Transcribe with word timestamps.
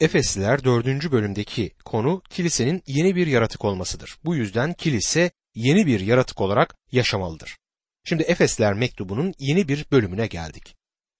Efesliler 0.00 0.64
4. 0.64 1.12
bölümdeki 1.12 1.70
konu 1.84 2.22
kilisenin 2.30 2.82
yeni 2.86 3.16
bir 3.16 3.26
yaratık 3.26 3.64
olmasıdır. 3.64 4.16
Bu 4.24 4.36
yüzden 4.36 4.72
kilise 4.72 5.30
yeni 5.54 5.86
bir 5.86 6.00
yaratık 6.00 6.40
olarak 6.40 6.76
yaşamalıdır. 6.92 7.56
Şimdi 8.04 8.22
Efesler 8.22 8.74
mektubunun 8.74 9.34
yeni 9.38 9.68
bir 9.68 9.86
bölümüne 9.92 10.26
geldik. 10.26 10.76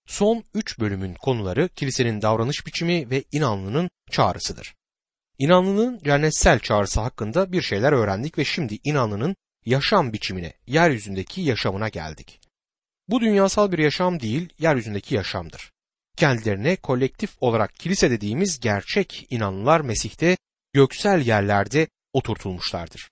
Son 0.06 0.44
üç 0.54 0.78
bölümün 0.78 1.14
konuları 1.14 1.68
kilisenin 1.68 2.22
davranış 2.22 2.66
biçimi 2.66 3.10
ve 3.10 3.24
inanlının 3.32 3.90
çağrısıdır. 4.10 4.74
İnanlının 5.38 6.00
cennetsel 6.04 6.58
çağrısı 6.58 7.00
hakkında 7.00 7.52
bir 7.52 7.62
şeyler 7.62 7.92
öğrendik 7.92 8.38
ve 8.38 8.44
şimdi 8.44 8.78
inanlının 8.84 9.36
yaşam 9.66 10.12
biçimine, 10.12 10.52
yeryüzündeki 10.66 11.40
yaşamına 11.40 11.88
geldik. 11.88 12.40
Bu 13.08 13.20
dünyasal 13.20 13.72
bir 13.72 13.78
yaşam 13.78 14.20
değil, 14.20 14.48
yeryüzündeki 14.58 15.14
yaşamdır. 15.14 15.73
Kendilerine 16.16 16.76
kolektif 16.76 17.30
olarak 17.40 17.74
kilise 17.74 18.10
dediğimiz 18.10 18.60
gerçek 18.60 19.26
inanlılar 19.30 19.80
Mesih'te 19.80 20.36
göksel 20.72 21.26
yerlerde 21.26 21.88
oturtulmuşlardır. 22.12 23.10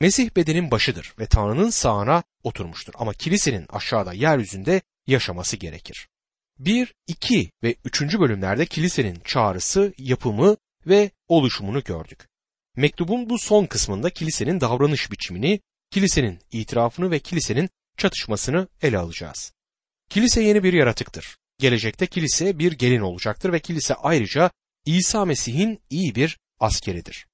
Mesih 0.00 0.36
bedenin 0.36 0.70
başıdır 0.70 1.14
ve 1.18 1.26
Tanrı'nın 1.26 1.70
sağına 1.70 2.22
oturmuştur 2.42 2.94
ama 2.98 3.12
kilisenin 3.12 3.66
aşağıda 3.68 4.12
yeryüzünde 4.12 4.82
yaşaması 5.06 5.56
gerekir. 5.56 6.08
1, 6.58 6.94
2 7.06 7.50
ve 7.62 7.74
3. 7.84 8.02
bölümlerde 8.02 8.66
kilisenin 8.66 9.20
çağrısı, 9.24 9.94
yapımı 9.98 10.56
ve 10.86 11.10
oluşumunu 11.28 11.84
gördük. 11.84 12.28
Mektubun 12.76 13.30
bu 13.30 13.38
son 13.38 13.66
kısmında 13.66 14.10
kilisenin 14.10 14.60
davranış 14.60 15.10
biçimini, 15.12 15.60
kilisenin 15.90 16.38
itirafını 16.52 17.10
ve 17.10 17.18
kilisenin 17.18 17.70
çatışmasını 17.96 18.68
ele 18.82 18.98
alacağız. 18.98 19.52
Kilise 20.10 20.42
yeni 20.42 20.62
bir 20.62 20.72
yaratıktır. 20.72 21.36
Gelecekte 21.60 22.06
kilise 22.06 22.58
bir 22.58 22.72
gelin 22.72 23.00
olacaktır 23.00 23.52
ve 23.52 23.60
kilise 23.60 23.94
ayrıca 23.94 24.50
İsa 24.86 25.24
Mesih'in 25.24 25.80
iyi 25.90 26.14
bir 26.14 26.38
askeridir. 26.60 27.26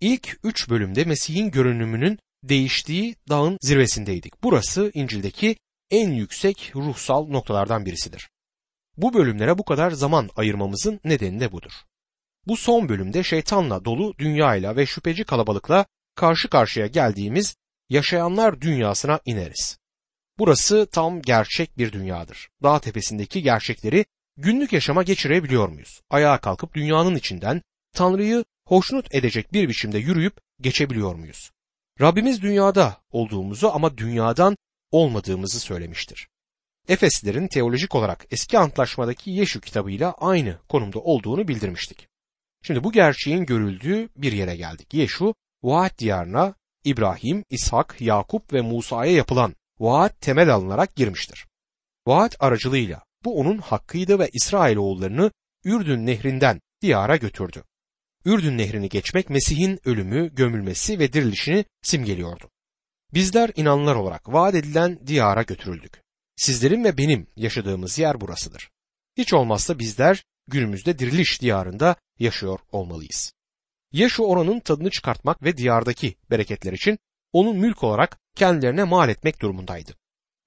İlk 0.00 0.38
üç 0.44 0.70
bölümde 0.70 1.04
Mesih'in 1.04 1.50
görünümünün 1.50 2.18
değiştiği 2.42 3.16
dağın 3.28 3.58
zirvesindeydik. 3.60 4.42
Burası 4.42 4.90
İncil'deki 4.94 5.56
en 5.90 6.10
yüksek 6.10 6.72
ruhsal 6.76 7.26
noktalardan 7.26 7.86
birisidir. 7.86 8.28
Bu 8.96 9.14
bölümlere 9.14 9.58
bu 9.58 9.64
kadar 9.64 9.90
zaman 9.90 10.30
ayırmamızın 10.36 11.00
nedeni 11.04 11.40
de 11.40 11.52
budur. 11.52 11.72
Bu 12.46 12.56
son 12.56 12.88
bölümde 12.88 13.22
şeytanla 13.22 13.84
dolu 13.84 14.18
dünyayla 14.18 14.76
ve 14.76 14.86
şüpheci 14.86 15.24
kalabalıkla 15.24 15.86
karşı 16.14 16.48
karşıya 16.48 16.86
geldiğimiz 16.86 17.56
yaşayanlar 17.88 18.60
dünyasına 18.60 19.20
ineriz. 19.24 19.78
Burası 20.38 20.86
tam 20.92 21.22
gerçek 21.22 21.78
bir 21.78 21.92
dünyadır. 21.92 22.48
Dağ 22.62 22.78
tepesindeki 22.78 23.42
gerçekleri 23.42 24.04
günlük 24.36 24.72
yaşama 24.72 25.02
geçirebiliyor 25.02 25.68
muyuz? 25.68 26.00
Ayağa 26.10 26.38
kalkıp 26.38 26.74
dünyanın 26.74 27.14
içinden 27.14 27.62
Tanrı'yı 27.92 28.44
hoşnut 28.66 29.14
edecek 29.14 29.52
bir 29.52 29.68
biçimde 29.68 29.98
yürüyüp 29.98 30.36
geçebiliyor 30.60 31.14
muyuz? 31.14 31.50
Rabbimiz 32.00 32.42
dünyada 32.42 32.96
olduğumuzu 33.10 33.68
ama 33.68 33.98
dünyadan 33.98 34.56
olmadığımızı 34.90 35.60
söylemiştir. 35.60 36.28
Efeslilerin 36.88 37.48
teolojik 37.48 37.94
olarak 37.94 38.26
eski 38.30 38.58
antlaşmadaki 38.58 39.30
Yeşu 39.30 39.60
kitabıyla 39.60 40.12
aynı 40.12 40.58
konumda 40.68 40.98
olduğunu 40.98 41.48
bildirmiştik. 41.48 42.08
Şimdi 42.62 42.84
bu 42.84 42.92
gerçeğin 42.92 43.46
görüldüğü 43.46 44.08
bir 44.16 44.32
yere 44.32 44.56
geldik. 44.56 44.94
Yeşu, 44.94 45.34
vaat 45.62 45.98
diyarına 45.98 46.54
İbrahim, 46.84 47.44
İshak, 47.50 48.00
Yakup 48.00 48.52
ve 48.52 48.60
Musa'ya 48.60 49.12
yapılan 49.12 49.54
vaat 49.78 50.20
temel 50.20 50.54
alınarak 50.54 50.96
girmiştir. 50.96 51.46
Vaat 52.06 52.36
aracılığıyla 52.40 53.02
bu 53.24 53.40
onun 53.40 53.58
hakkıydı 53.58 54.18
ve 54.18 54.30
İsrailoğullarını 54.32 55.30
Ürdün 55.64 56.06
nehrinden 56.06 56.60
diyara 56.82 57.16
götürdü. 57.16 57.62
Ürdün 58.24 58.58
nehrini 58.58 58.88
geçmek 58.88 59.30
Mesih'in 59.30 59.80
ölümü, 59.84 60.34
gömülmesi 60.34 60.98
ve 60.98 61.12
dirilişini 61.12 61.64
simgeliyordu. 61.82 62.50
Bizler 63.14 63.50
inanlar 63.56 63.94
olarak 63.94 64.32
vaat 64.32 64.54
edilen 64.54 65.06
diyara 65.06 65.42
götürüldük. 65.42 66.02
Sizlerin 66.36 66.84
ve 66.84 66.98
benim 66.98 67.26
yaşadığımız 67.36 67.98
yer 67.98 68.20
burasıdır. 68.20 68.70
Hiç 69.16 69.34
olmazsa 69.34 69.78
bizler 69.78 70.24
günümüzde 70.48 70.98
diriliş 70.98 71.40
diyarında 71.40 71.96
yaşıyor 72.18 72.58
olmalıyız. 72.72 73.32
Yaşu 73.92 74.22
oranın 74.22 74.60
tadını 74.60 74.90
çıkartmak 74.90 75.42
ve 75.42 75.56
diyardaki 75.56 76.16
bereketler 76.30 76.72
için 76.72 76.98
onu 77.32 77.54
mülk 77.54 77.84
olarak 77.84 78.18
kendilerine 78.36 78.84
mal 78.84 79.08
etmek 79.08 79.42
durumundaydı. 79.42 79.94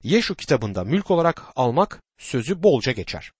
Yeşu 0.02 0.34
kitabında 0.34 0.84
mülk 0.84 1.10
olarak 1.10 1.42
almak 1.56 2.02
sözü 2.18 2.62
bolca 2.62 2.92
geçer. 2.92 3.32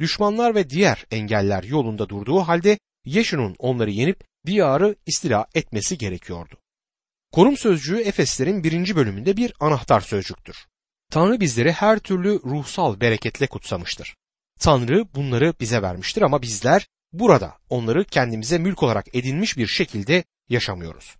Düşmanlar 0.00 0.54
ve 0.54 0.70
diğer 0.70 1.06
engeller 1.10 1.62
yolunda 1.62 2.08
durduğu 2.08 2.40
halde 2.40 2.78
Yeşu'nun 3.04 3.56
onları 3.58 3.90
yenip 3.90 4.24
diyarı 4.46 4.96
istila 5.06 5.46
etmesi 5.54 5.98
gerekiyordu. 5.98 6.58
Korum 7.32 7.56
sözcüğü 7.56 8.00
Efeslerin 8.00 8.64
birinci 8.64 8.96
bölümünde 8.96 9.36
bir 9.36 9.52
anahtar 9.60 10.00
sözcüktür. 10.00 10.56
Tanrı 11.10 11.40
bizleri 11.40 11.72
her 11.72 11.98
türlü 11.98 12.40
ruhsal 12.44 13.00
bereketle 13.00 13.46
kutsamıştır. 13.46 14.16
Tanrı 14.60 15.14
bunları 15.14 15.54
bize 15.60 15.82
vermiştir 15.82 16.22
ama 16.22 16.42
bizler 16.42 16.88
burada 17.12 17.58
onları 17.68 18.04
kendimize 18.04 18.58
mülk 18.58 18.82
olarak 18.82 19.14
edinmiş 19.14 19.56
bir 19.56 19.66
şekilde 19.66 20.24
yaşamıyoruz. 20.48 21.16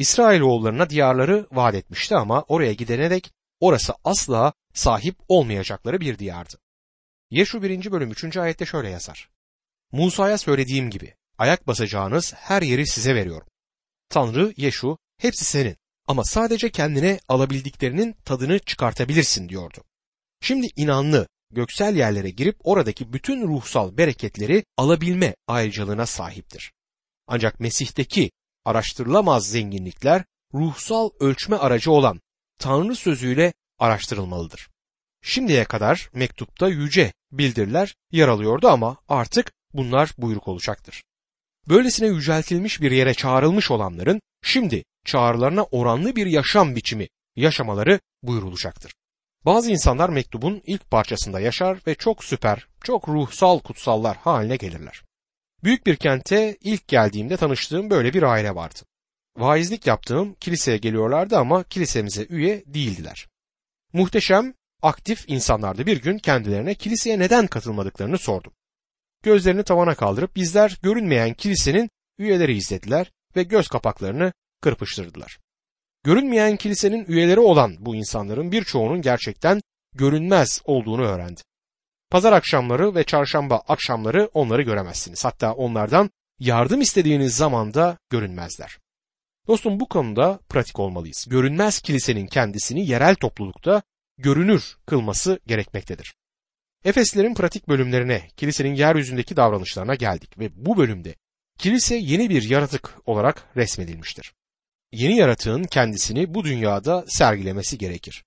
İsrailoğullarına 0.00 0.90
diyarları 0.90 1.46
vaat 1.52 1.74
etmişti 1.74 2.16
ama 2.16 2.44
oraya 2.48 2.72
gidene 2.72 3.10
dek 3.10 3.32
orası 3.60 3.94
asla 4.04 4.52
sahip 4.74 5.16
olmayacakları 5.28 6.00
bir 6.00 6.18
diyardı. 6.18 6.54
Yeşu 7.30 7.62
1. 7.62 7.92
bölüm 7.92 8.10
3. 8.10 8.36
ayette 8.36 8.66
şöyle 8.66 8.90
yazar. 8.90 9.28
Musa'ya 9.92 10.38
söylediğim 10.38 10.90
gibi 10.90 11.14
ayak 11.38 11.66
basacağınız 11.66 12.34
her 12.34 12.62
yeri 12.62 12.86
size 12.86 13.14
veriyorum. 13.14 13.46
Tanrı 14.08 14.54
Yeşu 14.56 14.98
hepsi 15.18 15.44
senin 15.44 15.76
ama 16.06 16.24
sadece 16.24 16.70
kendine 16.70 17.20
alabildiklerinin 17.28 18.12
tadını 18.24 18.58
çıkartabilirsin 18.58 19.48
diyordu. 19.48 19.84
Şimdi 20.40 20.68
inanlı 20.76 21.28
göksel 21.50 21.96
yerlere 21.96 22.30
girip 22.30 22.56
oradaki 22.64 23.12
bütün 23.12 23.48
ruhsal 23.48 23.96
bereketleri 23.96 24.64
alabilme 24.76 25.34
ayrıcalığına 25.46 26.06
sahiptir. 26.06 26.72
Ancak 27.26 27.60
Mesih'teki 27.60 28.30
araştırılamaz 28.64 29.48
zenginlikler 29.48 30.24
ruhsal 30.54 31.10
ölçme 31.20 31.56
aracı 31.56 31.90
olan 31.90 32.20
Tanrı 32.58 32.96
sözüyle 32.96 33.52
araştırılmalıdır. 33.78 34.68
Şimdiye 35.22 35.64
kadar 35.64 36.10
mektupta 36.14 36.68
yüce 36.68 37.12
bildiriler 37.32 37.94
yer 38.12 38.28
alıyordu 38.28 38.68
ama 38.68 38.96
artık 39.08 39.52
bunlar 39.74 40.10
buyruk 40.18 40.48
olacaktır. 40.48 41.02
Böylesine 41.68 42.08
yüceltilmiş 42.08 42.80
bir 42.80 42.90
yere 42.90 43.14
çağrılmış 43.14 43.70
olanların 43.70 44.20
şimdi 44.42 44.84
çağrılarına 45.04 45.64
oranlı 45.64 46.16
bir 46.16 46.26
yaşam 46.26 46.76
biçimi 46.76 47.08
yaşamaları 47.36 48.00
buyurulacaktır. 48.22 48.92
Bazı 49.44 49.70
insanlar 49.70 50.08
mektubun 50.08 50.62
ilk 50.66 50.90
parçasında 50.90 51.40
yaşar 51.40 51.78
ve 51.86 51.94
çok 51.94 52.24
süper, 52.24 52.66
çok 52.84 53.08
ruhsal 53.08 53.58
kutsallar 53.58 54.16
haline 54.16 54.56
gelirler. 54.56 55.02
Büyük 55.64 55.86
bir 55.86 55.96
kente 55.96 56.56
ilk 56.60 56.88
geldiğimde 56.88 57.36
tanıştığım 57.36 57.90
böyle 57.90 58.12
bir 58.12 58.22
aile 58.22 58.54
vardı. 58.54 58.78
Vaizlik 59.36 59.86
yaptığım 59.86 60.34
kiliseye 60.34 60.76
geliyorlardı 60.76 61.38
ama 61.38 61.62
kilisemize 61.64 62.26
üye 62.28 62.64
değildiler. 62.66 63.28
Muhteşem, 63.92 64.54
aktif 64.82 65.24
insanlardı. 65.28 65.86
Bir 65.86 66.02
gün 66.02 66.18
kendilerine 66.18 66.74
kiliseye 66.74 67.18
neden 67.18 67.46
katılmadıklarını 67.46 68.18
sordum. 68.18 68.52
Gözlerini 69.22 69.62
tavana 69.62 69.94
kaldırıp 69.94 70.36
bizler 70.36 70.78
görünmeyen 70.82 71.34
kilisenin 71.34 71.90
üyeleri 72.18 72.56
izlediler 72.56 73.12
ve 73.36 73.42
göz 73.42 73.68
kapaklarını 73.68 74.32
kırpıştırdılar. 74.60 75.38
Görünmeyen 76.04 76.56
kilisenin 76.56 77.04
üyeleri 77.08 77.40
olan 77.40 77.76
bu 77.78 77.96
insanların 77.96 78.52
birçoğunun 78.52 79.02
gerçekten 79.02 79.60
görünmez 79.94 80.60
olduğunu 80.64 81.02
öğrendi. 81.02 81.40
Pazar 82.10 82.32
akşamları 82.32 82.94
ve 82.94 83.04
çarşamba 83.04 83.62
akşamları 83.68 84.30
onları 84.34 84.62
göremezsiniz. 84.62 85.24
Hatta 85.24 85.52
onlardan 85.52 86.10
yardım 86.38 86.80
istediğiniz 86.80 87.36
zaman 87.36 87.74
da 87.74 87.98
görünmezler. 88.10 88.78
Dostum 89.48 89.80
bu 89.80 89.88
konuda 89.88 90.40
pratik 90.48 90.78
olmalıyız. 90.78 91.26
Görünmez 91.30 91.80
kilisenin 91.80 92.26
kendisini 92.26 92.86
yerel 92.86 93.14
toplulukta 93.14 93.82
görünür 94.18 94.76
kılması 94.86 95.40
gerekmektedir. 95.46 96.14
Efeslerin 96.84 97.34
pratik 97.34 97.68
bölümlerine, 97.68 98.28
kilisenin 98.36 98.74
yeryüzündeki 98.74 99.36
davranışlarına 99.36 99.94
geldik 99.94 100.38
ve 100.38 100.66
bu 100.66 100.76
bölümde 100.76 101.14
kilise 101.58 101.96
yeni 101.96 102.30
bir 102.30 102.50
yaratık 102.50 102.98
olarak 103.06 103.56
resmedilmiştir. 103.56 104.32
Yeni 104.92 105.16
yaratığın 105.16 105.64
kendisini 105.64 106.34
bu 106.34 106.44
dünyada 106.44 107.04
sergilemesi 107.08 107.78
gerekir 107.78 108.24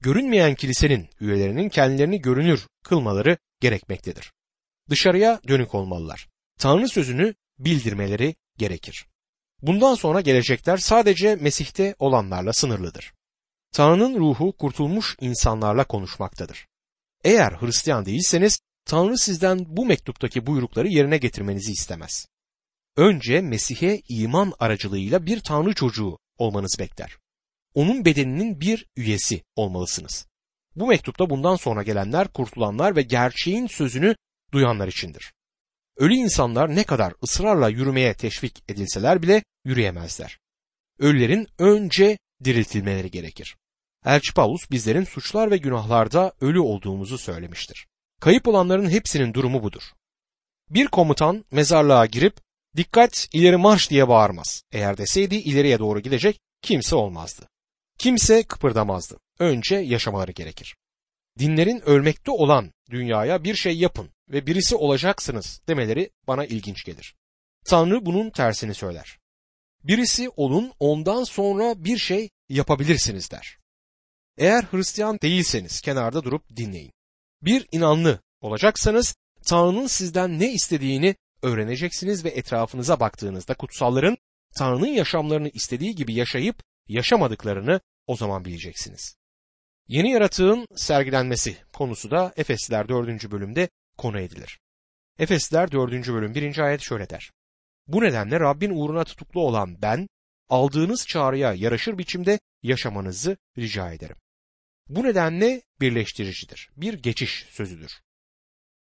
görünmeyen 0.00 0.54
kilisenin 0.54 1.08
üyelerinin 1.20 1.68
kendilerini 1.68 2.20
görünür 2.20 2.66
kılmaları 2.84 3.38
gerekmektedir. 3.60 4.32
Dışarıya 4.90 5.40
dönük 5.48 5.74
olmalılar. 5.74 6.28
Tanrı 6.58 6.88
sözünü 6.88 7.34
bildirmeleri 7.58 8.34
gerekir. 8.56 9.06
Bundan 9.62 9.94
sonra 9.94 10.20
gelecekler 10.20 10.76
sadece 10.76 11.36
Mesih'te 11.36 11.94
olanlarla 11.98 12.52
sınırlıdır. 12.52 13.12
Tanrı'nın 13.72 14.20
ruhu 14.20 14.56
kurtulmuş 14.56 15.16
insanlarla 15.20 15.84
konuşmaktadır. 15.84 16.66
Eğer 17.24 17.52
Hristiyan 17.52 18.06
değilseniz 18.06 18.60
Tanrı 18.84 19.18
sizden 19.18 19.64
bu 19.68 19.86
mektuptaki 19.86 20.46
buyrukları 20.46 20.88
yerine 20.88 21.18
getirmenizi 21.18 21.72
istemez. 21.72 22.26
Önce 22.96 23.40
Mesih'e 23.40 24.00
iman 24.08 24.52
aracılığıyla 24.58 25.26
bir 25.26 25.40
Tanrı 25.40 25.74
çocuğu 25.74 26.18
olmanız 26.38 26.76
bekler. 26.78 27.16
Onun 27.76 28.04
bedeninin 28.04 28.60
bir 28.60 28.86
üyesi 28.96 29.42
olmalısınız. 29.56 30.26
Bu 30.76 30.86
mektupta 30.86 31.30
bundan 31.30 31.56
sonra 31.56 31.82
gelenler 31.82 32.28
kurtulanlar 32.28 32.96
ve 32.96 33.02
gerçeğin 33.02 33.66
sözünü 33.66 34.16
duyanlar 34.52 34.88
içindir. 34.88 35.32
Ölü 35.96 36.14
insanlar 36.14 36.76
ne 36.76 36.84
kadar 36.84 37.12
ısrarla 37.22 37.68
yürümeye 37.68 38.14
teşvik 38.14 38.64
edilseler 38.68 39.22
bile 39.22 39.42
yürüyemezler. 39.64 40.38
Ölülerin 40.98 41.48
önce 41.58 42.18
diriltilmeleri 42.44 43.10
gerekir. 43.10 43.56
Elçi 44.04 44.34
Paulus 44.34 44.70
bizlerin 44.70 45.04
suçlar 45.04 45.50
ve 45.50 45.56
günahlarda 45.56 46.32
ölü 46.40 46.60
olduğumuzu 46.60 47.18
söylemiştir. 47.18 47.86
Kayıp 48.20 48.48
olanların 48.48 48.90
hepsinin 48.90 49.34
durumu 49.34 49.62
budur. 49.62 49.82
Bir 50.70 50.86
komutan 50.86 51.44
mezarlığa 51.50 52.06
girip 52.06 52.36
dikkat 52.76 53.28
ileri 53.32 53.56
marş 53.56 53.90
diye 53.90 54.08
bağırmaz. 54.08 54.62
Eğer 54.72 54.98
deseydi 54.98 55.36
ileriye 55.36 55.78
doğru 55.78 56.00
gidecek 56.00 56.40
kimse 56.62 56.96
olmazdı. 56.96 57.48
Kimse 57.98 58.42
kıpırdamazdı. 58.42 59.18
Önce 59.38 59.76
yaşamaları 59.76 60.32
gerekir. 60.32 60.76
Dinlerin 61.38 61.80
ölmekte 61.80 62.30
olan 62.30 62.72
dünyaya 62.90 63.44
bir 63.44 63.54
şey 63.54 63.78
yapın 63.78 64.10
ve 64.28 64.46
birisi 64.46 64.76
olacaksınız 64.76 65.60
demeleri 65.68 66.10
bana 66.28 66.44
ilginç 66.44 66.84
gelir. 66.84 67.14
Tanrı 67.64 68.06
bunun 68.06 68.30
tersini 68.30 68.74
söyler. 68.74 69.18
Birisi 69.84 70.30
olun 70.36 70.72
ondan 70.80 71.24
sonra 71.24 71.84
bir 71.84 71.98
şey 71.98 72.30
yapabilirsiniz 72.48 73.30
der. 73.30 73.58
Eğer 74.38 74.62
Hristiyan 74.62 75.18
değilseniz 75.22 75.80
kenarda 75.80 76.24
durup 76.24 76.56
dinleyin. 76.56 76.92
Bir 77.42 77.66
inanlı 77.72 78.20
olacaksanız 78.40 79.16
Tanrı'nın 79.46 79.86
sizden 79.86 80.38
ne 80.40 80.52
istediğini 80.52 81.16
öğreneceksiniz 81.42 82.24
ve 82.24 82.28
etrafınıza 82.28 83.00
baktığınızda 83.00 83.54
kutsalların 83.54 84.16
Tanrı'nın 84.56 84.86
yaşamlarını 84.86 85.48
istediği 85.48 85.94
gibi 85.94 86.14
yaşayıp 86.14 86.62
yaşamadıklarını 86.88 87.80
o 88.06 88.16
zaman 88.16 88.44
bileceksiniz. 88.44 89.16
Yeni 89.88 90.10
yaratığın 90.10 90.66
sergilenmesi 90.76 91.56
konusu 91.72 92.10
da 92.10 92.32
Efesliler 92.36 92.88
4. 92.88 93.30
bölümde 93.30 93.68
konu 93.98 94.20
edilir. 94.20 94.58
Efesliler 95.18 95.72
4. 95.72 96.08
bölüm 96.08 96.34
1. 96.34 96.58
ayet 96.58 96.80
şöyle 96.80 97.10
der. 97.10 97.30
Bu 97.86 98.00
nedenle 98.02 98.40
Rabbin 98.40 98.70
uğruna 98.70 99.04
tutuklu 99.04 99.40
olan 99.40 99.82
ben, 99.82 100.08
aldığınız 100.48 101.06
çağrıya 101.06 101.54
yaraşır 101.54 101.98
biçimde 101.98 102.38
yaşamanızı 102.62 103.36
rica 103.58 103.92
ederim. 103.92 104.16
Bu 104.88 105.04
nedenle 105.04 105.62
birleştiricidir, 105.80 106.70
bir 106.76 106.94
geçiş 106.94 107.46
sözüdür. 107.50 108.00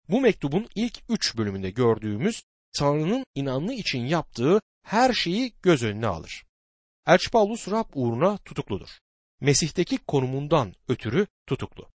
Bu 0.09 0.21
mektubun 0.21 0.67
ilk 0.75 0.99
üç 1.09 1.38
bölümünde 1.38 1.69
gördüğümüz 1.69 2.44
Tanrı'nın 2.77 3.25
inanlı 3.35 3.73
için 3.73 4.05
yaptığı 4.05 4.61
her 4.83 5.13
şeyi 5.13 5.53
göz 5.61 5.83
önüne 5.83 6.07
alır. 6.07 6.46
Elçi 7.07 7.31
Paulus 7.31 7.68
Rab 7.71 7.86
uğruna 7.94 8.38
tutukludur. 8.38 8.89
Mesih'teki 9.42 9.98
konumundan 9.98 10.74
ötürü 10.88 11.27
tutuklu. 11.45 11.89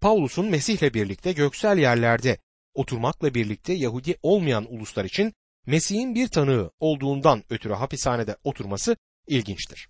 Paulus'un 0.00 0.46
Mesih'le 0.46 0.94
birlikte 0.94 1.32
göksel 1.32 1.78
yerlerde 1.78 2.38
oturmakla 2.74 3.34
birlikte 3.34 3.72
Yahudi 3.72 4.16
olmayan 4.22 4.74
uluslar 4.74 5.04
için 5.04 5.32
Mesih'in 5.66 6.14
bir 6.14 6.28
tanığı 6.28 6.70
olduğundan 6.80 7.44
ötürü 7.50 7.72
hapishanede 7.72 8.36
oturması 8.44 8.96
ilginçtir. 9.26 9.88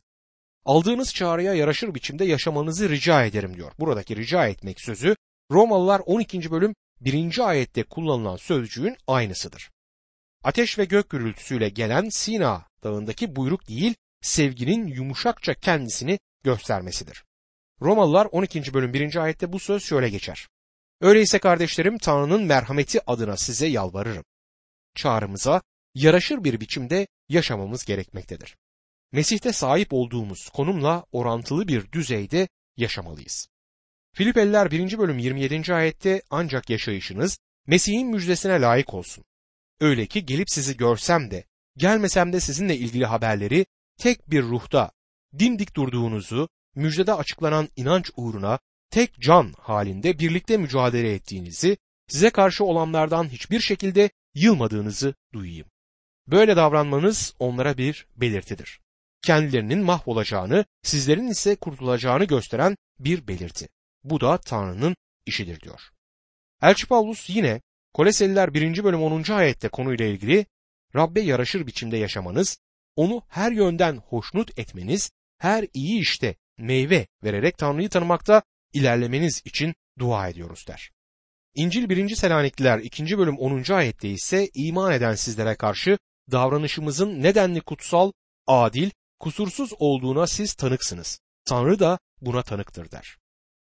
Aldığınız 0.64 1.14
çağrıya 1.14 1.54
yaraşır 1.54 1.94
biçimde 1.94 2.24
yaşamanızı 2.24 2.88
rica 2.88 3.24
ederim 3.24 3.56
diyor. 3.56 3.72
Buradaki 3.78 4.16
rica 4.16 4.46
etmek 4.46 4.80
sözü 4.80 5.16
Romalılar 5.50 6.02
12. 6.06 6.50
bölüm 6.50 6.74
1. 7.00 7.48
ayette 7.48 7.82
kullanılan 7.82 8.36
sözcüğün 8.36 8.96
aynısıdır. 9.06 9.70
Ateş 10.44 10.78
ve 10.78 10.84
gök 10.84 11.10
gürültüsüyle 11.10 11.68
gelen 11.68 12.08
Sina 12.08 12.66
dağındaki 12.82 13.36
buyruk 13.36 13.68
değil, 13.68 13.94
sevginin 14.26 14.86
yumuşakça 14.86 15.54
kendisini 15.54 16.18
göstermesidir. 16.44 17.24
Romalılar 17.82 18.26
12. 18.26 18.74
bölüm 18.74 18.92
1. 18.92 19.16
ayette 19.16 19.52
bu 19.52 19.58
söz 19.58 19.84
şöyle 19.84 20.08
geçer. 20.08 20.48
Öyleyse 21.00 21.38
kardeşlerim 21.38 21.98
Tanrı'nın 21.98 22.42
merhameti 22.42 23.10
adına 23.10 23.36
size 23.36 23.66
yalvarırım. 23.66 24.24
Çağrımıza 24.94 25.62
yaraşır 25.94 26.44
bir 26.44 26.60
biçimde 26.60 27.06
yaşamamız 27.28 27.84
gerekmektedir. 27.84 28.56
Mesih'te 29.12 29.52
sahip 29.52 29.92
olduğumuz 29.92 30.48
konumla 30.48 31.04
orantılı 31.12 31.68
bir 31.68 31.92
düzeyde 31.92 32.48
yaşamalıyız. 32.76 33.48
Filipeliler 34.12 34.70
1. 34.70 34.98
bölüm 34.98 35.18
27. 35.18 35.74
ayette 35.74 36.22
ancak 36.30 36.70
yaşayışınız 36.70 37.38
Mesih'in 37.66 38.08
müjdesine 38.08 38.60
layık 38.60 38.94
olsun. 38.94 39.24
Öyle 39.80 40.06
ki 40.06 40.26
gelip 40.26 40.50
sizi 40.50 40.76
görsem 40.76 41.30
de 41.30 41.44
gelmesem 41.76 42.32
de 42.32 42.40
sizinle 42.40 42.76
ilgili 42.76 43.06
haberleri 43.06 43.66
tek 43.98 44.30
bir 44.30 44.42
ruhta 44.42 44.90
dimdik 45.38 45.76
durduğunuzu, 45.76 46.48
müjdede 46.74 47.14
açıklanan 47.14 47.68
inanç 47.76 48.10
uğruna 48.16 48.58
tek 48.90 49.20
can 49.20 49.54
halinde 49.58 50.18
birlikte 50.18 50.56
mücadele 50.56 51.14
ettiğinizi, 51.14 51.76
size 52.08 52.30
karşı 52.30 52.64
olanlardan 52.64 53.28
hiçbir 53.28 53.60
şekilde 53.60 54.10
yılmadığınızı 54.34 55.14
duyayım. 55.32 55.66
Böyle 56.26 56.56
davranmanız 56.56 57.34
onlara 57.38 57.78
bir 57.78 58.06
belirtidir. 58.16 58.80
Kendilerinin 59.22 59.78
mahvolacağını, 59.78 60.64
sizlerin 60.82 61.28
ise 61.28 61.56
kurtulacağını 61.56 62.24
gösteren 62.24 62.76
bir 62.98 63.28
belirti. 63.28 63.68
Bu 64.04 64.20
da 64.20 64.38
Tanrı'nın 64.38 64.96
işidir 65.26 65.60
diyor. 65.60 65.80
Elçi 66.62 66.86
Paulus 66.86 67.30
yine 67.30 67.60
Koleseliler 67.96 68.54
1. 68.54 68.84
bölüm 68.84 69.02
10. 69.02 69.32
ayette 69.32 69.68
konuyla 69.68 70.06
ilgili 70.06 70.46
Rabbe 70.96 71.20
yaraşır 71.20 71.66
biçimde 71.66 71.96
yaşamanız, 71.96 72.58
onu 72.96 73.22
her 73.28 73.52
yönden 73.52 73.96
hoşnut 73.96 74.58
etmeniz, 74.58 75.10
her 75.38 75.66
iyi 75.74 76.00
işte 76.00 76.36
meyve 76.58 77.06
vererek 77.24 77.58
Tanrı'yı 77.58 77.88
tanımakta 77.88 78.42
ilerlemeniz 78.72 79.42
için 79.44 79.74
dua 79.98 80.28
ediyoruz 80.28 80.64
der. 80.68 80.90
İncil 81.54 81.88
1. 81.88 82.14
Selanikliler 82.14 82.78
2. 82.78 83.18
bölüm 83.18 83.38
10. 83.38 83.72
ayette 83.72 84.08
ise 84.08 84.48
iman 84.54 84.92
eden 84.92 85.14
sizlere 85.14 85.54
karşı 85.54 85.98
davranışımızın 86.32 87.22
nedenli 87.22 87.60
kutsal, 87.60 88.12
adil, 88.46 88.90
kusursuz 89.18 89.72
olduğuna 89.78 90.26
siz 90.26 90.54
tanıksınız. 90.54 91.20
Tanrı 91.44 91.78
da 91.78 91.98
buna 92.20 92.42
tanıktır 92.42 92.90
der. 92.90 93.16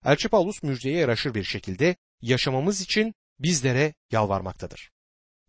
Elçi 0.05 0.29
Paulus 0.29 0.63
müjdeye 0.63 0.97
yaraşır 0.97 1.33
bir 1.33 1.43
şekilde 1.43 1.95
yaşamamız 2.21 2.81
için 2.81 3.13
bizlere 3.39 3.93
yalvarmaktadır. 4.11 4.91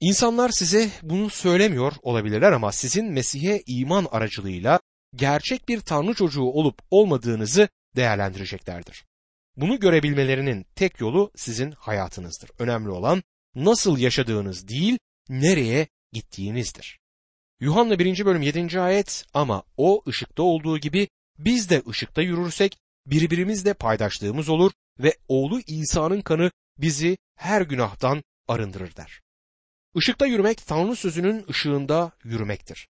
İnsanlar 0.01 0.49
size 0.49 0.91
bunu 1.03 1.31
söylemiyor 1.31 1.93
olabilirler 2.03 2.53
ama 2.53 2.73
sizin 2.73 3.13
Mesih'e 3.13 3.63
iman 3.67 4.07
aracılığıyla 4.11 4.81
gerçek 5.15 5.69
bir 5.69 5.81
Tanrı 5.81 6.15
çocuğu 6.15 6.43
olup 6.43 6.79
olmadığınızı 6.91 7.69
değerlendireceklerdir. 7.97 9.05
Bunu 9.57 9.81
görebilmelerinin 9.81 10.67
tek 10.75 11.01
yolu 11.01 11.31
sizin 11.37 11.71
hayatınızdır. 11.71 12.51
Önemli 12.59 12.91
olan 12.91 13.23
nasıl 13.55 13.99
yaşadığınız 13.99 14.69
değil, 14.69 14.99
nereye 15.29 15.89
gittiğinizdir. 16.13 16.99
Yuhanna 17.61 17.99
1. 17.99 18.25
bölüm 18.25 18.43
7. 18.43 18.81
ayet 18.81 19.25
ama 19.35 19.63
o 19.77 20.03
ışıkta 20.09 20.43
olduğu 20.43 20.79
gibi 20.79 21.09
biz 21.39 21.71
de 21.71 21.83
ışıkta 21.89 22.23
yürürsek 22.23 22.79
birbirimizle 23.07 23.75
paydaşlığımız 23.75 24.49
olur 24.49 24.73
ve 24.99 25.17
oğlu 25.29 25.61
İsa'nın 25.67 26.21
kanı 26.21 26.51
bizi 26.79 27.19
her 27.37 27.63
günahtan 27.63 28.23
arındırır 28.49 28.97
der. 28.97 29.26
Işıkta 29.97 30.27
yürümek 30.27 30.67
Tanrı 30.67 30.97
sözünün 30.97 31.47
ışığında 31.51 32.13
yürümektir. 32.25 32.89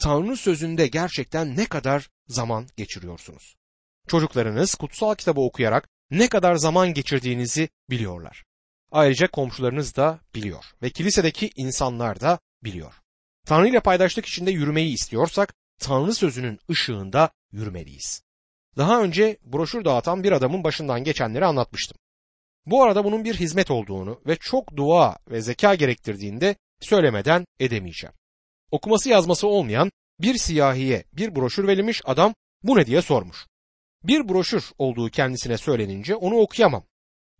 Tanrı 0.00 0.36
sözünde 0.36 0.86
gerçekten 0.86 1.56
ne 1.56 1.66
kadar 1.66 2.08
zaman 2.28 2.66
geçiriyorsunuz? 2.76 3.56
Çocuklarınız 4.08 4.74
kutsal 4.74 5.14
kitabı 5.14 5.40
okuyarak 5.40 5.88
ne 6.10 6.28
kadar 6.28 6.56
zaman 6.56 6.94
geçirdiğinizi 6.94 7.68
biliyorlar. 7.90 8.44
Ayrıca 8.90 9.28
komşularınız 9.30 9.96
da 9.96 10.20
biliyor 10.34 10.64
ve 10.82 10.90
kilisedeki 10.90 11.50
insanlar 11.56 12.20
da 12.20 12.38
biliyor. 12.64 12.94
Tanrı 13.46 13.68
ile 13.68 13.80
paydaşlık 13.80 14.26
içinde 14.26 14.50
yürümeyi 14.50 14.94
istiyorsak 14.94 15.54
Tanrı 15.78 16.14
sözünün 16.14 16.58
ışığında 16.70 17.30
yürümeliyiz. 17.52 18.22
Daha 18.76 19.02
önce 19.02 19.38
broşür 19.42 19.84
dağıtan 19.84 20.24
bir 20.24 20.32
adamın 20.32 20.64
başından 20.64 21.04
geçenleri 21.04 21.46
anlatmıştım. 21.46 21.98
Bu 22.70 22.82
arada 22.82 23.04
bunun 23.04 23.24
bir 23.24 23.34
hizmet 23.34 23.70
olduğunu 23.70 24.20
ve 24.26 24.36
çok 24.36 24.76
dua 24.76 25.18
ve 25.30 25.40
zeka 25.40 25.74
gerektirdiğini 25.74 26.40
de 26.40 26.56
söylemeden 26.80 27.44
edemeyeceğim. 27.60 28.14
Okuması 28.70 29.08
yazması 29.08 29.48
olmayan 29.48 29.90
bir 30.20 30.38
siyahiye 30.38 31.04
bir 31.12 31.34
broşür 31.34 31.66
verilmiş 31.66 32.02
adam 32.04 32.34
bu 32.62 32.76
ne 32.76 32.86
diye 32.86 33.02
sormuş. 33.02 33.46
Bir 34.04 34.28
broşür 34.28 34.64
olduğu 34.78 35.10
kendisine 35.10 35.58
söylenince 35.58 36.16
onu 36.16 36.36
okuyamam. 36.36 36.84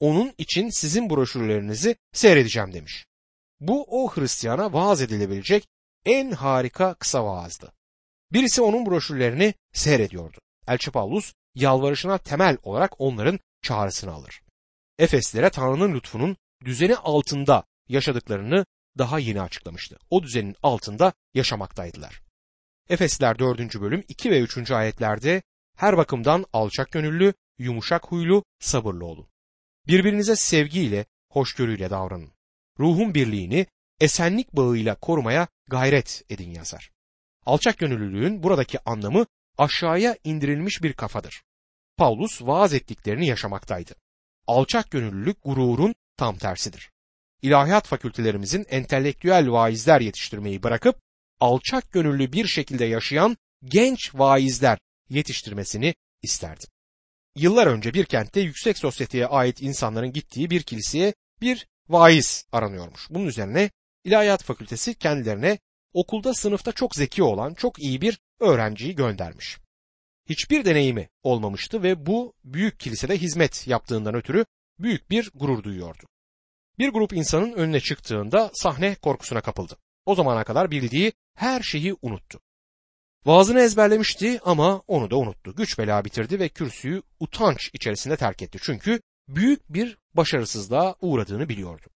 Onun 0.01 0.33
için 0.39 0.69
sizin 0.69 1.11
broşürlerinizi 1.11 1.97
seyredeceğim 2.13 2.73
demiş. 2.73 3.07
Bu 3.61 3.85
o 3.89 4.11
Hristiyana 4.11 4.73
vaaz 4.73 5.03
edilebilecek 5.03 5.69
en 6.05 6.31
harika 6.31 6.95
kısa 6.95 7.25
vaazdı. 7.25 7.73
Birisi 8.33 8.63
onun 8.63 8.87
broşürlerini 8.87 9.55
seyrediyordu. 9.73 10.39
Elçi 10.69 10.91
Paulus 10.91 11.33
yalvarışına 11.55 12.19
temel 12.19 12.57
olarak 12.63 13.01
onların 13.01 13.39
çağrısını 13.63 14.13
alır. 14.13 14.41
Efeslere 14.99 15.51
Tanrı'nın 15.51 15.95
lütfunun 15.95 16.37
düzeni 16.65 16.97
altında 16.97 17.65
yaşadıklarını 17.89 18.67
daha 18.99 19.19
yeni 19.19 19.43
açıklamıştı. 19.43 19.99
O 20.11 20.23
düzenin 20.23 20.57
altında 20.63 21.13
yaşamaktaydılar. 21.35 22.23
Efesler 22.89 23.39
4. 23.39 23.81
bölüm 23.81 24.05
2 24.09 24.31
ve 24.31 24.41
3. 24.41 24.71
ayetlerde 24.71 25.43
her 25.77 25.97
bakımdan 25.97 26.45
alçak 26.53 26.93
gönüllü, 26.93 27.35
yumuşak 27.59 28.07
huylu, 28.07 28.45
sabırlı 28.61 29.05
olun. 29.05 29.29
Birbirinize 29.87 30.37
sevgiyle, 30.37 31.07
hoşgörüyle 31.31 31.91
davranın. 31.91 32.33
Ruhun 32.79 33.15
birliğini 33.15 33.67
esenlik 34.01 34.53
bağıyla 34.53 34.95
korumaya 34.95 35.49
gayret 35.69 36.23
edin 36.31 36.51
yazar. 36.51 36.91
Alçak 37.47 37.79
gönüllülüğün 37.79 38.43
buradaki 38.43 38.79
anlamı 38.85 39.27
aşağıya 39.59 40.17
indirilmiş 40.25 40.83
bir 40.83 40.93
kafadır. 40.93 41.43
Paulus 41.97 42.43
vaaz 42.43 42.75
ettiklerini 42.75 43.27
yaşamaktaydı. 43.27 43.95
Alçak 44.49 44.91
gönüllülük 44.91 45.43
gururun 45.43 45.95
tam 46.17 46.39
tersidir. 46.39 46.91
İlahiyat 47.43 47.87
fakültelerimizin 47.87 48.67
entelektüel 48.69 49.51
vaizler 49.51 50.01
yetiştirmeyi 50.01 50.63
bırakıp 50.63 50.97
alçak 51.41 51.93
gönüllü 51.93 52.33
bir 52.33 52.47
şekilde 52.47 52.85
yaşayan 52.85 53.37
genç 53.65 54.15
vaizler 54.15 54.79
yetiştirmesini 55.11 55.95
isterdim. 56.23 56.69
Yıllar 57.37 57.67
önce 57.67 57.95
bir 57.95 58.05
kentte 58.05 58.41
yüksek 58.41 58.79
sosyeteye 58.79 59.27
ait 59.27 59.63
insanların 59.63 60.13
gittiği 60.13 60.51
bir 60.51 60.63
kiliseye 60.63 61.15
bir 61.41 61.67
vaiz 61.89 62.45
aranıyormuş. 62.53 63.07
Bunun 63.11 63.27
üzerine 63.27 63.71
İlahiyat 64.05 64.43
Fakültesi 64.43 64.95
kendilerine 64.95 65.59
okulda 65.93 66.35
sınıfta 66.35 66.73
çok 66.73 66.95
zeki 66.95 67.23
olan 67.23 67.55
çok 67.55 67.79
iyi 67.79 68.01
bir 68.01 68.19
öğrenciyi 68.41 68.95
göndermiş. 68.95 69.59
Hiçbir 70.29 70.65
deneyimi 70.65 71.09
olmamıştı 71.23 71.83
ve 71.83 72.07
bu 72.07 72.35
büyük 72.45 72.81
kilisede 72.81 73.19
hizmet 73.19 73.69
yaptığından 73.69 74.15
ötürü 74.15 74.45
büyük 74.79 75.11
bir 75.11 75.31
gurur 75.35 75.63
duyuyordu. 75.63 76.03
Bir 76.79 76.89
grup 76.89 77.13
insanın 77.13 77.53
önüne 77.53 77.81
çıktığında 77.81 78.51
sahne 78.55 78.95
korkusuna 78.95 79.41
kapıldı. 79.41 79.77
O 80.07 80.15
zamana 80.15 80.45
kadar 80.45 80.71
bildiği 80.71 81.13
her 81.35 81.63
şeyi 81.63 81.97
unuttu. 82.03 82.41
Vaazını 83.25 83.61
ezberlemişti 83.61 84.41
ama 84.45 84.83
onu 84.87 85.11
da 85.11 85.17
unuttu. 85.17 85.55
Güç 85.55 85.79
bela 85.79 86.05
bitirdi 86.05 86.41
ve 86.41 86.49
kürsüyü 86.49 87.03
utanç 87.21 87.71
içerisinde 87.73 88.17
terk 88.17 88.43
etti. 88.43 88.59
Çünkü 88.63 89.01
büyük 89.29 89.73
bir 89.73 89.99
başarısızlığa 90.15 90.95
uğradığını 91.01 91.49
biliyordu. 91.49 91.87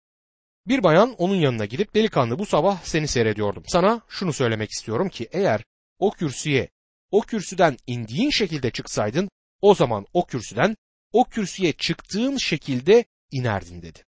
Bir 0.67 0.83
bayan 0.83 1.15
onun 1.19 1.37
yanına 1.37 1.65
gidip 1.65 1.95
delikanlı 1.95 2.39
bu 2.39 2.47
sabah 2.47 2.83
seni 2.83 3.09
seyrediyordum. 3.09 3.65
Sana 3.67 4.01
şunu 4.09 4.33
söylemek 4.33 4.71
istiyorum 4.71 5.09
ki 5.09 5.29
eğer 5.33 5.65
o 5.99 6.11
kürsüye 6.11 6.69
o 7.13 7.21
kürsüden 7.21 7.77
indiğin 7.87 8.31
şekilde 8.31 8.71
çıksaydın 8.71 9.29
o 9.61 9.75
zaman 9.75 10.07
o 10.13 10.27
kürsüden 10.27 10.77
o 11.13 11.25
kürsüye 11.25 11.73
çıktığın 11.73 12.37
şekilde 12.37 13.05
inerdin 13.31 13.83
dedi. 13.83 14.05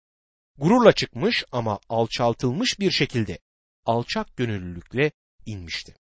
Gururla 0.57 0.91
çıkmış 0.91 1.43
ama 1.51 1.79
alçaltılmış 1.89 2.79
bir 2.79 2.91
şekilde 2.91 3.39
alçak 3.85 4.37
gönüllülükle 4.37 5.11
inmişti. 5.45 5.95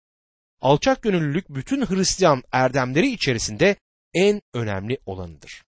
Alçak 0.61 1.03
gönüllülük 1.03 1.49
bütün 1.49 1.87
Hristiyan 1.87 2.43
erdemleri 2.53 3.11
içerisinde 3.13 3.77
en 4.15 4.41
önemli 4.55 4.99
olanıdır. 5.07 5.63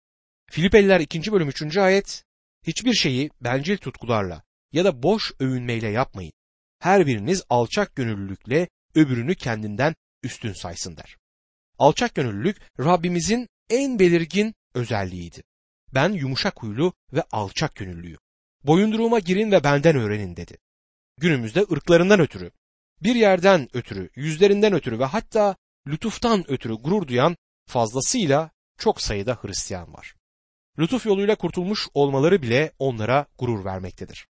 Filipeliler 0.52 1.00
2. 1.00 1.32
bölüm 1.32 1.50
3. 1.50 1.78
ayet 1.78 2.24
Hiçbir 2.68 2.94
şeyi 2.94 3.30
bencil 3.42 3.78
tutkularla 3.78 4.44
ya 4.72 4.86
da 4.86 5.04
boş 5.04 5.32
övünmeyle 5.40 5.88
yapmayın. 5.88 6.32
Her 6.80 7.08
biriniz 7.08 7.44
alçak 7.50 7.96
gönüllülükle 7.96 8.70
öbürünü 8.96 9.36
kendinden 9.36 9.96
üstün 10.24 10.54
saysın 10.54 10.98
der. 10.98 11.18
Alçak 11.78 12.16
gönüllülük 12.16 12.58
Rabbimizin 12.80 13.48
en 13.70 14.00
belirgin 14.00 14.56
özelliğiydi. 14.74 15.44
Ben 15.94 16.10
yumuşak 16.10 16.64
huylu 16.64 16.94
ve 17.14 17.24
alçak 17.32 17.76
gönüllüyüm. 17.76 18.20
Boyunduruğuma 18.64 19.20
girin 19.20 19.52
ve 19.52 19.64
benden 19.64 19.96
öğrenin 19.96 20.36
dedi. 20.36 20.58
Günümüzde 21.18 21.66
ırklarından 21.72 22.20
ötürü, 22.20 22.52
bir 23.04 23.16
yerden 23.16 23.68
ötürü, 23.74 24.10
yüzlerinden 24.16 24.74
ötürü 24.74 25.00
ve 25.00 25.06
hatta 25.06 25.56
lütuftan 25.88 26.52
ötürü 26.52 26.74
gurur 26.74 27.08
duyan 27.08 27.38
fazlasıyla 27.66 28.52
çok 28.78 29.02
sayıda 29.02 29.38
Hristiyan 29.42 29.94
var. 29.94 30.16
Lütuf 30.80 31.06
yoluyla 31.06 31.36
kurtulmuş 31.36 31.88
olmaları 31.94 32.42
bile 32.42 32.72
onlara 32.80 33.26
gurur 33.38 33.66
vermektedir. 33.66 34.28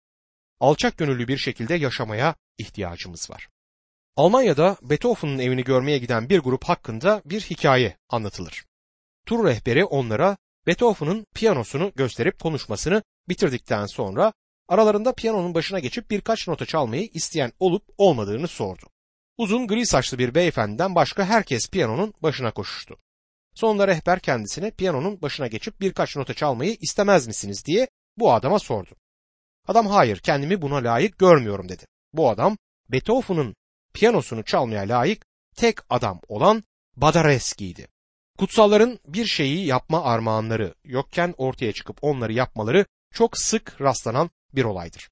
Alçak 0.60 0.98
gönüllü 0.98 1.28
bir 1.28 1.38
şekilde 1.38 1.76
yaşamaya 1.76 2.36
ihtiyacımız 2.58 3.30
var. 3.30 3.50
Almanya'da 4.18 4.78
Beethoven'ın 4.82 5.40
evini 5.40 5.64
görmeye 5.64 5.98
giden 5.98 6.30
bir 6.30 6.40
grup 6.40 6.64
hakkında 6.64 7.22
bir 7.26 7.42
hikaye 7.42 7.98
anlatılır. 8.10 8.66
Tur 9.26 9.46
rehberi 9.46 9.86
onlara 9.86 10.38
Beethoven'ın 10.68 11.26
piyanosunu 11.34 11.92
gösterip 11.96 12.40
konuşmasını 12.40 13.04
bitirdikten 13.30 13.86
sonra 13.86 14.34
aralarında 14.68 15.14
piyanonun 15.14 15.54
başına 15.54 15.80
geçip 15.80 16.12
birkaç 16.12 16.48
nota 16.48 16.66
çalmayı 16.66 17.10
isteyen 17.14 17.52
olup 17.60 17.84
olmadığını 17.98 18.48
sordu. 18.48 18.86
Uzun 19.38 19.68
gri 19.68 19.86
saçlı 19.86 20.18
bir 20.18 20.36
beyefendiden 20.36 20.96
başka 20.96 21.26
herkes 21.26 21.70
piyanonun 21.70 22.14
başına 22.22 22.52
koşuştu. 22.52 22.98
Sonunda 23.56 23.88
rehber 23.88 24.20
kendisine 24.20 24.72
piyanonun 24.72 25.22
başına 25.22 25.48
geçip 25.48 25.82
birkaç 25.82 26.16
nota 26.16 26.34
çalmayı 26.34 26.78
istemez 26.82 27.28
misiniz 27.28 27.66
diye 27.66 27.88
bu 28.18 28.34
adama 28.34 28.60
sordu. 28.60 28.96
Adam 29.68 29.88
hayır 29.88 30.18
kendimi 30.18 30.62
buna 30.62 30.76
layık 30.76 31.20
görmüyorum 31.20 31.70
dedi. 31.70 31.86
Bu 32.14 32.30
adam 32.30 32.58
Beethoven'ın 32.90 33.56
piyanosunu 33.96 34.44
çalmaya 34.44 34.82
layık 34.82 35.26
tek 35.56 35.78
adam 35.90 36.22
olan 36.28 36.64
Badareski'ydi. 36.96 37.88
Kutsalların 38.38 39.00
bir 39.08 39.26
şeyi 39.26 39.66
yapma 39.66 40.04
armağanları 40.04 40.76
yokken 40.84 41.34
ortaya 41.38 41.74
çıkıp 41.74 41.98
onları 42.02 42.34
yapmaları 42.34 42.86
çok 43.14 43.38
sık 43.38 43.82
rastlanan 43.82 44.30
bir 44.54 44.64
olaydır. 44.64 45.10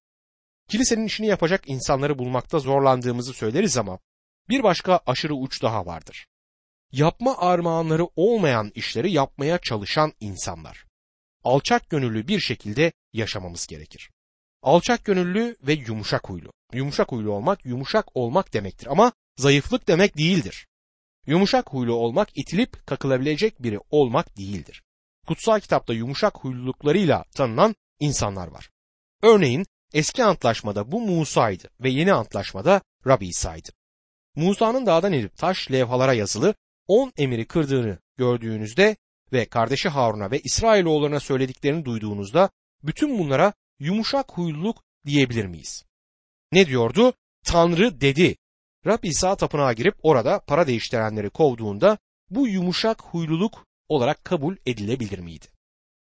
Kilisenin 0.70 1.06
işini 1.06 1.28
yapacak 1.28 1.63
insanları 1.68 2.20
bulmakta 2.20 2.60
zorlandığımızı 2.60 3.34
söyleriz 3.34 3.78
ama 3.78 4.00
bir 4.50 4.63
başka 4.63 5.00
aşırı 5.06 5.36
uç 5.36 5.62
daha 5.62 5.86
vardır. 5.86 6.28
Yapma 6.92 7.38
armağanları 7.38 8.08
olmayan 8.16 8.72
işleri 8.75 9.12
yapmaya 9.12 9.58
çalışan 9.58 10.13
insanlar. 10.20 10.86
Alçak 11.44 11.90
gönüllü 11.90 12.28
bir 12.28 12.40
şekilde 12.40 12.92
yaşamamız 13.13 13.68
gerekir. 13.68 14.10
Alçak 14.62 15.06
gönüllü 15.06 15.56
ve 15.62 15.74
yumuşak 15.74 16.30
huylu. 16.30 16.52
Yumuşak 16.74 17.12
huylu 17.12 17.32
olmak 17.32 17.65
yumuşak 17.65 18.15
olmak 18.15 18.53
demektir 18.53 18.88
ama 18.88 19.12
zayıflık 19.38 19.88
demek 19.88 20.18
değildir. 20.18 20.68
Yumuşak 21.27 21.74
huylu 21.74 21.94
olmak 21.94 22.38
itilip 22.38 22.88
kakılabilecek 22.88 23.63
biri 23.63 23.80
olmak 23.89 24.38
değildir. 24.38 24.84
Kutsal 25.27 25.60
kitapta 25.60 25.94
yumuşak 25.94 26.38
huyluluklarıyla 26.38 27.24
tanınan 27.36 27.75
insanlar 28.00 28.48
var. 28.48 28.70
Örneğin 29.22 29.65
eski 29.94 30.24
antlaşmada 30.24 30.92
bu 30.92 31.01
Musa'ydı 31.01 31.70
ve 31.80 31.89
yeni 31.89 32.13
antlaşmada 32.13 32.82
Rabbi 33.08 33.27
İsa'ydı. 33.27 33.70
Musa'nın 34.36 34.86
dağdan 34.86 35.13
inip 35.13 35.38
taş 35.38 35.72
levhalara 35.72 36.13
yazılı 36.13 36.56
on 36.88 37.13
emiri 37.18 37.48
kırdığını 37.48 37.98
gördüğünüzde 38.18 38.96
ve 39.34 39.46
kardeşi 39.46 39.89
Harun'a 39.89 40.32
ve 40.32 40.39
İsrailoğullarına 40.39 41.20
söylediklerini 41.20 41.86
duyduğunuzda 41.86 42.50
bütün 42.84 43.20
bunlara 43.20 43.53
yumuşak 43.80 44.32
huyluluk 44.32 44.84
diyebilir 45.06 45.46
miyiz? 45.46 45.84
Ne 46.53 46.67
diyordu? 46.67 47.13
Tanrı 47.45 48.01
dedi. 48.01 48.36
Rab 48.86 49.03
İsa 49.03 49.36
tapınağa 49.36 49.74
girip 49.74 49.95
orada 50.03 50.39
para 50.39 50.67
değiştirenleri 50.67 51.29
kovduğunda 51.29 51.98
bu 52.29 52.48
yumuşak 52.48 53.01
huyluluk 53.01 53.67
olarak 53.89 54.25
kabul 54.25 54.55
edilebilir 54.65 55.19
miydi? 55.19 55.45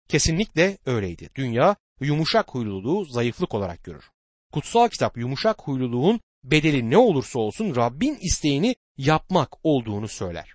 Kesinlikle 0.08 0.78
öyleydi. 0.86 1.30
Dünya 1.34 1.76
yumuşak 2.00 2.54
huyluluğu 2.54 3.04
zayıflık 3.04 3.54
olarak 3.54 3.84
görür. 3.84 4.04
Kutsal 4.52 4.88
kitap 4.88 5.16
yumuşak 5.16 5.62
huyluluğun 5.62 6.20
bedeli 6.44 6.90
ne 6.90 6.98
olursa 6.98 7.38
olsun 7.38 7.76
Rabbin 7.76 8.18
isteğini 8.20 8.76
yapmak 8.96 9.56
olduğunu 9.62 10.08
söyler. 10.08 10.54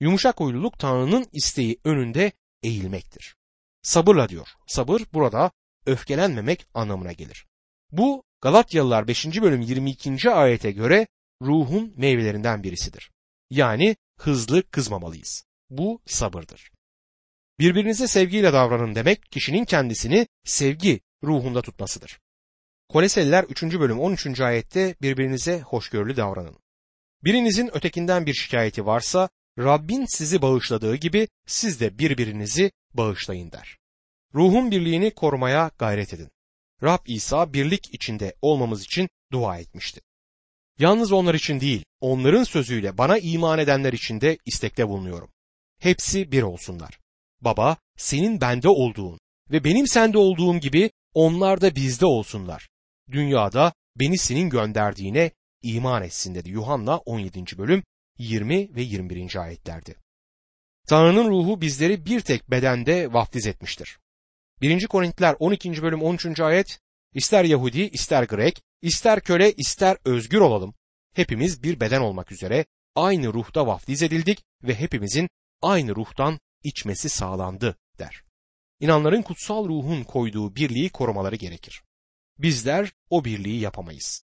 Yumuşak 0.00 0.40
huyluluk 0.40 0.78
Tanrı'nın 0.78 1.26
isteği 1.32 1.80
önünde 1.84 2.32
eğilmektir. 2.62 3.36
Sabırla 3.82 4.28
diyor. 4.28 4.48
Sabır 4.66 5.02
burada 5.12 5.50
öfkelenmemek 5.86 6.66
anlamına 6.74 7.12
gelir. 7.12 7.46
Bu 7.92 8.22
Galatyalılar 8.42 9.08
5. 9.08 9.26
bölüm 9.42 9.60
22. 9.60 10.30
ayete 10.30 10.70
göre 10.70 11.06
ruhun 11.42 11.94
meyvelerinden 11.96 12.62
birisidir. 12.62 13.10
Yani 13.50 13.96
hızlı 14.18 14.70
kızmamalıyız. 14.70 15.44
Bu 15.70 16.00
sabırdır. 16.06 16.70
Birbirinize 17.58 18.06
sevgiyle 18.06 18.52
davranın 18.52 18.94
demek 18.94 19.22
kişinin 19.30 19.64
kendisini 19.64 20.26
sevgi 20.44 21.00
ruhunda 21.24 21.62
tutmasıdır. 21.62 22.20
Koleseliler 22.88 23.44
3. 23.44 23.62
bölüm 23.62 24.00
13. 24.00 24.40
ayette 24.40 24.94
birbirinize 25.02 25.60
hoşgörülü 25.60 26.16
davranın. 26.16 26.58
Birinizin 27.24 27.76
ötekinden 27.76 28.26
bir 28.26 28.34
şikayeti 28.34 28.86
varsa 28.86 29.28
Rabbin 29.58 30.06
sizi 30.08 30.42
bağışladığı 30.42 30.96
gibi 30.96 31.28
siz 31.46 31.80
de 31.80 31.98
birbirinizi 31.98 32.72
bağışlayın 32.94 33.52
der. 33.52 33.78
Ruhun 34.34 34.70
birliğini 34.70 35.10
korumaya 35.14 35.70
gayret 35.78 36.14
edin. 36.14 36.30
Rab 36.82 37.06
İsa 37.06 37.52
birlik 37.52 37.94
içinde 37.94 38.34
olmamız 38.42 38.84
için 38.84 39.08
dua 39.32 39.58
etmişti. 39.58 40.00
Yalnız 40.78 41.12
onlar 41.12 41.34
için 41.34 41.60
değil, 41.60 41.84
onların 42.00 42.44
sözüyle 42.44 42.98
bana 42.98 43.18
iman 43.18 43.58
edenler 43.58 43.92
için 43.92 44.20
de 44.20 44.38
istekte 44.46 44.88
bulunuyorum. 44.88 45.30
Hepsi 45.78 46.32
bir 46.32 46.42
olsunlar. 46.42 46.98
Baba, 47.40 47.76
senin 47.96 48.40
bende 48.40 48.68
olduğun 48.68 49.18
ve 49.50 49.64
benim 49.64 49.86
sende 49.86 50.18
olduğum 50.18 50.56
gibi 50.58 50.90
onlar 51.14 51.60
da 51.60 51.74
bizde 51.74 52.06
olsunlar. 52.06 52.68
Dünyada 53.12 53.72
beni 53.96 54.18
senin 54.18 54.50
gönderdiğine 54.50 55.30
iman 55.62 56.02
etsin 56.02 56.34
dedi 56.34 56.50
Yuhanna 56.50 56.98
17. 56.98 57.58
bölüm 57.58 57.82
20 58.18 58.74
ve 58.76 58.82
21. 58.82 59.36
ayetlerdi. 59.36 59.96
Tanrı'nın 60.88 61.30
ruhu 61.30 61.60
bizleri 61.60 62.06
bir 62.06 62.20
tek 62.20 62.50
bedende 62.50 63.12
vaftiz 63.12 63.46
etmiştir. 63.46 63.98
1. 64.60 64.86
Korintiler 64.86 65.36
12. 65.38 65.82
bölüm 65.82 66.02
13. 66.02 66.40
ayet 66.40 66.80
İster 67.14 67.44
Yahudi, 67.44 67.82
ister 67.82 68.22
Grek, 68.22 68.62
ister 68.82 69.20
köle, 69.20 69.52
ister 69.52 69.96
özgür 70.04 70.40
olalım. 70.40 70.74
Hepimiz 71.14 71.62
bir 71.62 71.80
beden 71.80 72.00
olmak 72.00 72.32
üzere 72.32 72.64
aynı 72.94 73.32
ruhta 73.32 73.66
vaftiz 73.66 74.02
edildik 74.02 74.44
ve 74.62 74.74
hepimizin 74.74 75.28
aynı 75.62 75.96
ruhtan 75.96 76.40
içmesi 76.62 77.08
sağlandı 77.08 77.76
der. 77.98 78.22
İnanların 78.80 79.22
kutsal 79.22 79.68
ruhun 79.68 80.04
koyduğu 80.04 80.56
birliği 80.56 80.90
korumaları 80.90 81.36
gerekir. 81.36 81.82
Bizler 82.38 82.92
o 83.10 83.24
birliği 83.24 83.60
yapamayız. 83.60 84.24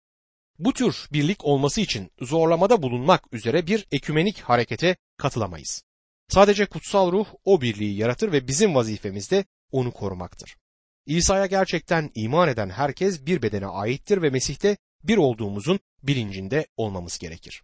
Bu 0.59 0.74
tür 0.74 1.07
birlik 1.13 1.45
olması 1.45 1.81
için 1.81 2.12
zorlamada 2.21 2.81
bulunmak 2.81 3.33
üzere 3.33 3.67
bir 3.67 3.88
ekümenik 3.91 4.39
harekete 4.39 4.98
katılamayız. 5.17 5.83
Sadece 6.27 6.65
kutsal 6.65 7.12
ruh 7.12 7.27
o 7.45 7.62
birliği 7.62 7.98
yaratır 7.98 8.31
ve 8.31 8.48
bizim 8.48 8.75
vazifemiz 8.75 9.31
de 9.31 9.45
onu 9.71 9.91
korumaktır. 9.91 10.57
İsa'ya 11.05 11.45
gerçekten 11.45 12.11
iman 12.15 12.49
eden 12.49 12.69
herkes 12.69 13.25
bir 13.25 13.41
bedene 13.41 13.65
aittir 13.65 14.21
ve 14.21 14.29
Mesih'te 14.29 14.77
bir 15.03 15.17
olduğumuzun 15.17 15.79
bilincinde 16.03 16.67
olmamız 16.77 17.17
gerekir. 17.17 17.63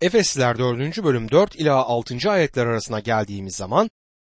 Efesliler 0.00 0.58
4. 0.58 1.04
bölüm 1.04 1.30
4 1.30 1.56
ila 1.56 1.84
6. 1.84 2.30
ayetler 2.30 2.66
arasına 2.66 3.00
geldiğimiz 3.00 3.56
zaman 3.56 3.90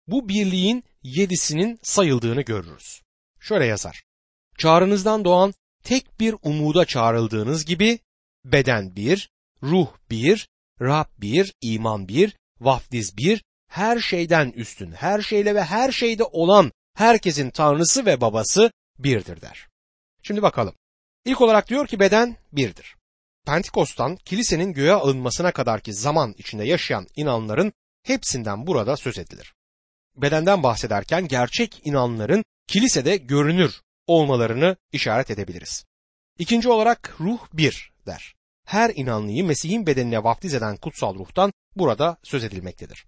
bu 0.06 0.28
birliğin 0.28 0.84
yedisinin 1.02 1.78
sayıldığını 1.82 2.42
görürüz. 2.42 3.02
Şöyle 3.40 3.66
yazar. 3.66 4.02
Çağrınızdan 4.58 5.24
doğan 5.24 5.54
tek 5.84 6.20
bir 6.20 6.34
umuda 6.42 6.84
çağrıldığınız 6.84 7.64
gibi 7.64 7.98
beden 8.44 8.96
bir, 8.96 9.30
ruh 9.62 9.88
bir, 10.10 10.48
Rab 10.80 11.06
bir, 11.18 11.54
iman 11.60 12.08
bir, 12.08 12.36
vaftiz 12.60 13.16
bir, 13.16 13.44
her 13.68 13.98
şeyden 13.98 14.50
üstün, 14.50 14.92
her 14.92 15.22
şeyle 15.22 15.54
ve 15.54 15.64
her 15.64 15.92
şeyde 15.92 16.24
olan 16.24 16.72
herkesin 16.94 17.50
tanrısı 17.50 18.06
ve 18.06 18.20
babası 18.20 18.70
birdir 18.98 19.40
der. 19.40 19.68
Şimdi 20.22 20.42
bakalım. 20.42 20.74
İlk 21.24 21.40
olarak 21.40 21.68
diyor 21.68 21.86
ki 21.86 22.00
beden 22.00 22.36
birdir. 22.52 22.96
Pentikos'tan 23.46 24.16
kilisenin 24.16 24.72
göğe 24.72 24.92
alınmasına 24.92 25.52
kadarki 25.52 25.94
zaman 25.94 26.34
içinde 26.38 26.64
yaşayan 26.64 27.06
inanların 27.16 27.72
hepsinden 28.02 28.66
burada 28.66 28.96
söz 28.96 29.18
edilir. 29.18 29.54
Bedenden 30.16 30.62
bahsederken 30.62 31.28
gerçek 31.28 31.80
inanların 31.86 32.44
kilisede 32.66 33.16
görünür 33.16 33.80
olmalarını 34.06 34.76
işaret 34.92 35.30
edebiliriz. 35.30 35.84
İkinci 36.38 36.68
olarak 36.68 37.16
ruh 37.20 37.38
bir 37.52 37.92
der. 38.06 38.34
Her 38.64 38.92
inanlıyı 38.94 39.44
Mesih'in 39.44 39.86
bedenine 39.86 40.24
vaftiz 40.24 40.54
eden 40.54 40.76
kutsal 40.76 41.14
ruhtan 41.14 41.52
burada 41.76 42.16
söz 42.22 42.44
edilmektedir. 42.44 43.06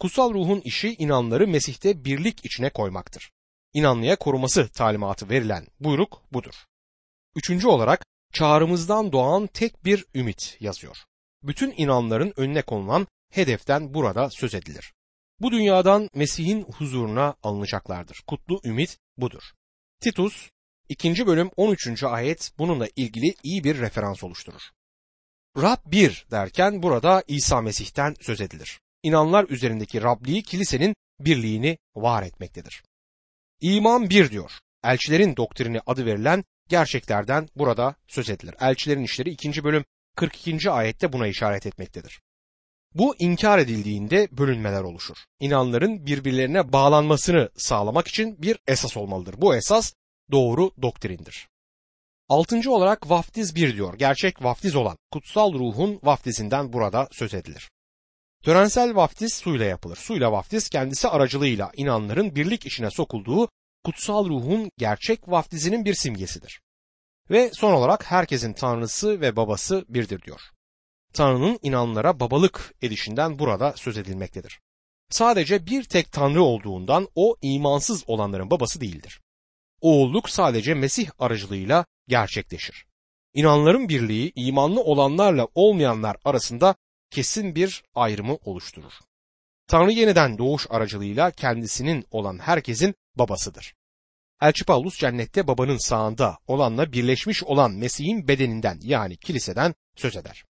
Kutsal 0.00 0.34
ruhun 0.34 0.60
işi 0.60 0.94
inanları 0.94 1.48
Mesih'te 1.48 2.04
birlik 2.04 2.44
içine 2.44 2.70
koymaktır. 2.70 3.30
İnanlıya 3.72 4.16
koruması 4.16 4.68
talimatı 4.68 5.28
verilen 5.28 5.66
buyruk 5.80 6.22
budur. 6.32 6.54
Üçüncü 7.36 7.68
olarak 7.68 8.04
çağrımızdan 8.32 9.12
doğan 9.12 9.46
tek 9.46 9.84
bir 9.84 10.04
ümit 10.14 10.56
yazıyor. 10.60 10.96
Bütün 11.42 11.74
inanların 11.76 12.32
önüne 12.36 12.62
konulan 12.62 13.06
hedeften 13.30 13.94
burada 13.94 14.30
söz 14.30 14.54
edilir. 14.54 14.92
Bu 15.40 15.52
dünyadan 15.52 16.10
Mesih'in 16.14 16.62
huzuruna 16.62 17.34
alınacaklardır. 17.42 18.22
Kutlu 18.26 18.60
ümit 18.64 18.98
budur. 19.16 19.42
Titus 20.00 20.50
2. 20.88 21.26
bölüm 21.26 21.50
13. 21.56 22.04
ayet 22.04 22.52
bununla 22.58 22.88
ilgili 22.96 23.34
iyi 23.42 23.64
bir 23.64 23.78
referans 23.78 24.24
oluşturur. 24.24 24.62
Rab 25.56 25.78
bir 25.86 26.26
derken 26.30 26.82
burada 26.82 27.22
İsa 27.28 27.60
Mesih'ten 27.60 28.14
söz 28.20 28.40
edilir. 28.40 28.80
İnanlar 29.04 29.46
üzerindeki 29.48 30.02
Rabliği 30.02 30.42
kilisenin 30.42 30.94
birliğini 31.20 31.78
var 31.96 32.22
etmektedir. 32.22 32.82
İman 33.60 34.10
bir 34.10 34.30
diyor. 34.30 34.50
Elçilerin 34.84 35.36
doktrini 35.36 35.80
adı 35.86 36.06
verilen 36.06 36.44
gerçeklerden 36.68 37.48
burada 37.56 37.94
söz 38.08 38.30
edilir. 38.30 38.54
Elçilerin 38.60 39.02
işleri 39.02 39.30
2. 39.30 39.64
bölüm 39.64 39.84
42. 40.16 40.70
ayette 40.70 41.12
buna 41.12 41.26
işaret 41.26 41.66
etmektedir. 41.66 42.20
Bu 42.94 43.16
inkar 43.18 43.58
edildiğinde 43.58 44.28
bölünmeler 44.32 44.82
oluşur. 44.82 45.16
İnanların 45.40 46.06
birbirlerine 46.06 46.72
bağlanmasını 46.72 47.50
sağlamak 47.56 48.08
için 48.08 48.42
bir 48.42 48.58
esas 48.66 48.96
olmalıdır. 48.96 49.34
Bu 49.38 49.56
esas 49.56 49.92
doğru 50.32 50.70
doktrindir. 50.82 51.48
Altıncı 52.28 52.72
olarak 52.72 53.10
vaftiz 53.10 53.54
bir 53.56 53.74
diyor. 53.76 53.98
Gerçek 53.98 54.44
vaftiz 54.44 54.74
olan 54.76 54.96
kutsal 55.10 55.52
ruhun 55.52 56.00
vaftizinden 56.02 56.72
burada 56.72 57.08
söz 57.12 57.34
edilir. 57.34 57.70
Törensel 58.44 58.96
vaftiz 58.96 59.34
suyla 59.34 59.64
yapılır. 59.64 59.96
Suyla 59.96 60.32
vaftiz 60.32 60.68
kendisi 60.68 61.08
aracılığıyla 61.08 61.72
inanların 61.76 62.34
birlik 62.36 62.66
içine 62.66 62.90
sokulduğu 62.90 63.48
kutsal 63.84 64.28
ruhun 64.28 64.70
gerçek 64.78 65.28
vaftizinin 65.28 65.84
bir 65.84 65.94
simgesidir. 65.94 66.60
Ve 67.30 67.50
son 67.54 67.72
olarak 67.72 68.10
herkesin 68.10 68.52
tanrısı 68.52 69.20
ve 69.20 69.36
babası 69.36 69.84
birdir 69.88 70.22
diyor. 70.22 70.40
Tanrı'nın 71.12 71.58
inanlara 71.62 72.20
babalık 72.20 72.74
edişinden 72.82 73.38
burada 73.38 73.72
söz 73.76 73.98
edilmektedir. 73.98 74.60
Sadece 75.10 75.66
bir 75.66 75.84
tek 75.84 76.12
Tanrı 76.12 76.42
olduğundan 76.42 77.08
o 77.14 77.36
imansız 77.42 78.04
olanların 78.06 78.50
babası 78.50 78.80
değildir. 78.80 79.20
Oğulluk 79.80 80.30
sadece 80.30 80.74
Mesih 80.74 81.10
aracılığıyla 81.18 81.86
gerçekleşir. 82.08 82.86
İnanların 83.34 83.88
birliği 83.88 84.32
imanlı 84.34 84.80
olanlarla 84.80 85.48
olmayanlar 85.54 86.16
arasında 86.24 86.74
kesin 87.10 87.54
bir 87.54 87.82
ayrımı 87.94 88.38
oluşturur. 88.44 88.92
Tanrı 89.68 89.92
yeniden 89.92 90.38
doğuş 90.38 90.66
aracılığıyla 90.70 91.30
kendisinin 91.30 92.04
olan 92.10 92.38
herkesin 92.38 92.94
babasıdır. 93.16 93.74
Elçi 94.42 94.64
Paulus 94.64 94.98
cennette 94.98 95.46
babanın 95.46 95.88
sağında 95.88 96.38
olanla 96.46 96.92
birleşmiş 96.92 97.44
olan 97.44 97.72
Mesih'in 97.72 98.28
bedeninden 98.28 98.78
yani 98.82 99.16
kiliseden 99.16 99.74
söz 99.96 100.16
eder. 100.16 100.44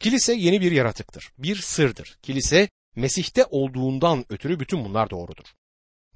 Kilise 0.00 0.34
yeni 0.34 0.60
bir 0.60 0.72
yaratıktır, 0.72 1.32
bir 1.38 1.56
sırdır. 1.56 2.18
Kilise 2.22 2.68
Mesih'te 2.96 3.44
olduğundan 3.44 4.24
ötürü 4.28 4.60
bütün 4.60 4.84
bunlar 4.84 5.10
doğrudur. 5.10 5.44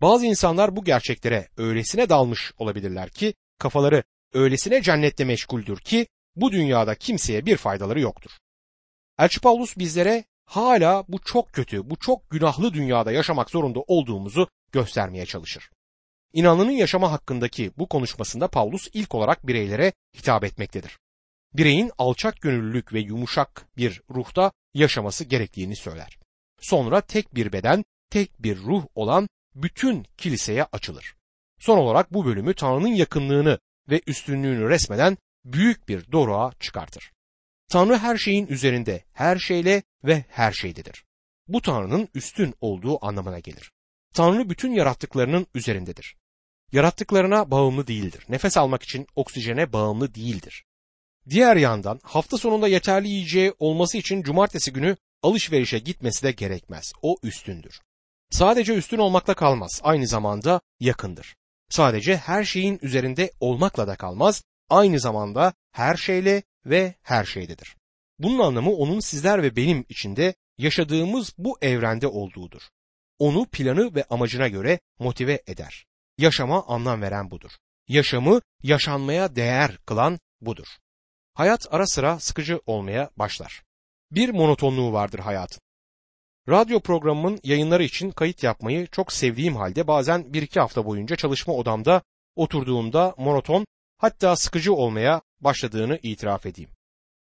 Bazı 0.01 0.27
insanlar 0.27 0.77
bu 0.77 0.85
gerçeklere 0.85 1.49
öylesine 1.57 2.09
dalmış 2.09 2.53
olabilirler 2.59 3.11
ki 3.11 3.35
kafaları 3.59 4.03
öylesine 4.33 4.83
cennette 4.83 5.25
meşguldür 5.25 5.79
ki 5.79 6.07
bu 6.37 6.53
dünyada 6.53 6.95
kimseye 6.95 7.47
bir 7.47 7.57
faydaları 7.57 8.01
yoktur. 8.01 8.31
Elçi 9.19 9.41
Paulus 9.41 9.77
bizlere 9.79 10.25
hala 10.45 11.05
bu 11.09 11.19
çok 11.19 11.53
kötü, 11.53 11.91
bu 11.91 11.97
çok 11.97 12.31
günahlı 12.31 12.75
dünyada 12.75 13.13
yaşamak 13.13 13.51
zorunda 13.51 13.81
olduğumuzu 13.87 14.49
göstermeye 14.73 15.27
çalışır. 15.27 15.71
İnanlının 16.33 16.71
yaşama 16.71 17.13
hakkındaki 17.13 17.73
bu 17.79 17.89
konuşmasında 17.89 18.49
Paulus 18.49 18.89
ilk 18.93 19.15
olarak 19.15 19.47
bireylere 19.47 19.93
hitap 20.17 20.45
etmektedir. 20.45 20.99
Bireyin 21.55 21.91
alçak 21.99 22.41
gönüllülük 22.41 22.93
ve 22.93 23.01
yumuşak 23.01 23.67
bir 23.77 24.03
ruhta 24.11 24.53
yaşaması 24.75 25.25
gerektiğini 25.25 25.77
söyler. 25.77 26.19
Sonra 26.61 27.01
tek 27.01 27.35
bir 27.35 27.53
beden, 27.53 27.85
tek 28.11 28.43
bir 28.43 28.59
ruh 28.59 28.85
olan 28.95 29.29
bütün 29.55 30.07
kiliseye 30.17 30.65
açılır. 30.65 31.15
Son 31.61 31.79
olarak 31.79 32.13
bu 32.13 32.27
bölümü 32.27 32.55
Tanrı'nın 32.55 32.95
yakınlığını 32.95 33.59
ve 33.91 34.01
üstünlüğünü 34.07 34.69
resmeden 34.69 35.17
büyük 35.45 35.89
bir 35.89 36.13
doruğa 36.13 36.53
çıkartır. 36.61 37.13
Tanrı 37.69 37.99
her 37.99 38.17
şeyin 38.17 38.47
üzerinde, 38.47 39.05
her 39.13 39.39
şeyle 39.39 39.83
ve 40.05 40.25
her 40.29 40.53
şeydedir. 40.53 41.05
Bu 41.49 41.63
Tanrı'nın 41.63 42.09
üstün 42.15 42.55
olduğu 42.61 43.07
anlamına 43.07 43.39
gelir. 43.39 43.73
Tanrı 44.15 44.51
bütün 44.51 44.73
yarattıklarının 44.73 45.47
üzerindedir. 45.55 46.17
Yarattıklarına 46.73 47.51
bağımlı 47.51 47.87
değildir. 47.87 48.25
Nefes 48.29 48.57
almak 48.57 48.83
için 48.83 49.07
oksijene 49.17 49.73
bağımlı 49.73 50.15
değildir. 50.15 50.65
Diğer 51.31 51.57
yandan 51.57 52.01
hafta 52.03 52.39
sonunda 52.39 52.69
yeterli 52.69 53.09
yiyeceği 53.09 53.55
olması 53.59 53.99
için 53.99 54.23
cumartesi 54.23 54.73
günü 54.73 54.97
alışverişe 55.23 55.79
gitmesi 55.79 56.23
de 56.23 56.33
gerekmez. 56.33 56.93
O 57.03 57.17
üstündür. 57.23 57.81
Sadece 58.31 58.75
üstün 58.75 58.99
olmakla 58.99 59.35
kalmaz, 59.35 59.81
aynı 59.83 60.07
zamanda 60.07 60.61
yakındır. 60.81 61.37
Sadece 61.71 62.17
her 62.17 62.45
şeyin 62.45 62.79
üzerinde 62.83 63.33
olmakla 63.41 63.87
da 63.87 63.97
kalmaz, 63.97 64.43
aynı 64.71 65.01
zamanda 65.01 65.53
her 65.73 65.97
şeyle 65.97 66.43
ve 66.67 66.95
her 67.03 67.25
şeydedir. 67.25 67.77
Bunun 68.19 68.39
anlamı 68.39 68.73
onun 68.73 69.01
sizler 69.01 69.43
ve 69.43 69.57
benim 69.57 69.85
içinde 69.89 70.35
yaşadığımız 70.59 71.35
bu 71.39 71.59
evrende 71.63 72.07
olduğudur. 72.07 72.63
Onu 73.19 73.47
planı 73.47 73.95
ve 73.95 74.05
amacına 74.05 74.49
göre 74.49 74.81
motive 74.99 75.43
eder. 75.47 75.87
Yaşama 76.19 76.67
anlam 76.67 77.03
veren 77.03 77.31
budur. 77.31 77.51
Yaşamı 77.89 78.41
yaşanmaya 78.63 79.37
değer 79.37 79.79
kılan 79.87 80.19
budur. 80.41 80.67
Hayat 81.35 81.67
ara 81.71 81.87
sıra 81.87 82.19
sıkıcı 82.19 82.61
olmaya 82.67 83.11
başlar. 83.17 83.63
Bir 84.11 84.29
monotonluğu 84.29 84.93
vardır 84.93 85.19
hayatın. 85.19 85.61
Radyo 86.49 86.81
programımın 86.81 87.41
yayınları 87.43 87.85
için 87.85 88.11
kayıt 88.11 88.43
yapmayı 88.43 88.87
çok 88.87 89.13
sevdiğim 89.13 89.57
halde 89.57 89.87
bazen 89.87 90.33
bir 90.33 90.43
iki 90.43 90.61
hafta 90.61 90.85
boyunca 90.85 91.17
çalışma 91.17 91.55
odamda 91.55 92.03
oturduğumda 92.37 93.15
monoton 93.19 93.67
hatta 93.99 94.37
sıkıcı 94.37 94.75
olmaya 94.75 95.23
başladığını 95.41 95.99
itiraf 96.03 96.47
edeyim. 96.47 96.71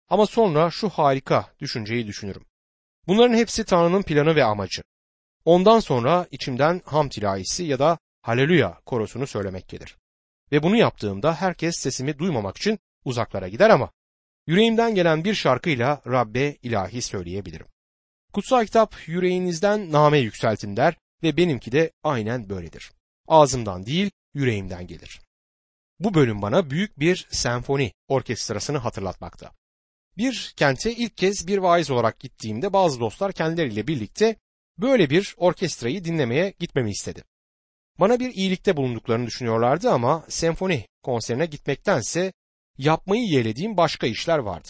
Ama 0.10 0.26
sonra 0.26 0.72
şu 0.72 0.90
harika 0.90 1.54
düşünceyi 1.60 2.08
düşünürüm. 2.08 2.46
Bunların 3.08 3.36
hepsi 3.36 3.64
Tanrı'nın 3.64 4.04
planı 4.04 4.36
ve 4.36 4.44
amacı. 4.44 4.82
Ondan 5.46 5.80
sonra 5.80 6.28
içimden 6.32 6.82
hamd 6.86 7.12
ilahisi 7.12 7.64
ya 7.64 7.80
da 7.80 7.98
haleluya 8.22 8.82
korosunu 8.86 9.28
söylemek 9.28 9.68
gelir. 9.70 9.98
Ve 10.52 10.64
bunu 10.64 10.76
yaptığımda 10.76 11.36
herkes 11.36 11.76
sesimi 11.80 12.20
duymamak 12.20 12.58
için 12.58 12.80
uzaklara 13.06 13.48
gider 13.48 13.70
ama 13.70 13.92
yüreğimden 14.48 14.96
gelen 14.96 15.24
bir 15.24 15.34
şarkıyla 15.34 16.02
Rabbe 16.08 16.56
ilahi 16.64 17.02
söyleyebilirim. 17.02 17.68
Kutsal 18.34 18.66
kitap 18.66 19.08
yüreğinizden 19.08 19.92
name 19.92 20.20
yükseltin 20.20 20.78
der 20.78 20.96
ve 21.24 21.38
benimki 21.38 21.72
de 21.72 21.92
aynen 22.04 22.50
böyledir. 22.50 22.92
Ağzımdan 23.28 23.86
değil 23.86 24.12
yüreğimden 24.34 24.88
gelir. 24.88 25.22
Bu 26.00 26.14
bölüm 26.14 26.42
bana 26.42 26.70
büyük 26.70 27.00
bir 27.00 27.28
senfoni 27.30 27.92
orkestrasını 28.08 28.78
hatırlatmakta. 28.78 29.52
Bir 30.18 30.54
kente 30.58 30.96
ilk 30.96 31.18
kez 31.18 31.48
bir 31.48 31.58
vaiz 31.58 31.92
olarak 31.92 32.20
gittiğimde 32.20 32.74
bazı 32.74 33.00
dostlar 33.00 33.32
kendileriyle 33.32 33.88
birlikte 33.88 34.36
böyle 34.78 35.10
bir 35.10 35.36
orkestrayı 35.38 36.04
dinlemeye 36.04 36.54
gitmemi 36.60 36.92
istedi. 36.92 37.24
Bana 38.00 38.20
bir 38.20 38.34
iyilikte 38.34 38.78
bulunduklarını 38.78 39.28
düşünüyorlardı 39.28 39.92
ama 39.92 40.26
senfoni 40.30 40.88
konserine 41.04 41.46
gitmektense 41.46 42.34
yapmayı 42.78 43.24
yeğlediğim 43.24 43.78
başka 43.78 44.08
işler 44.08 44.38
vardı. 44.38 44.68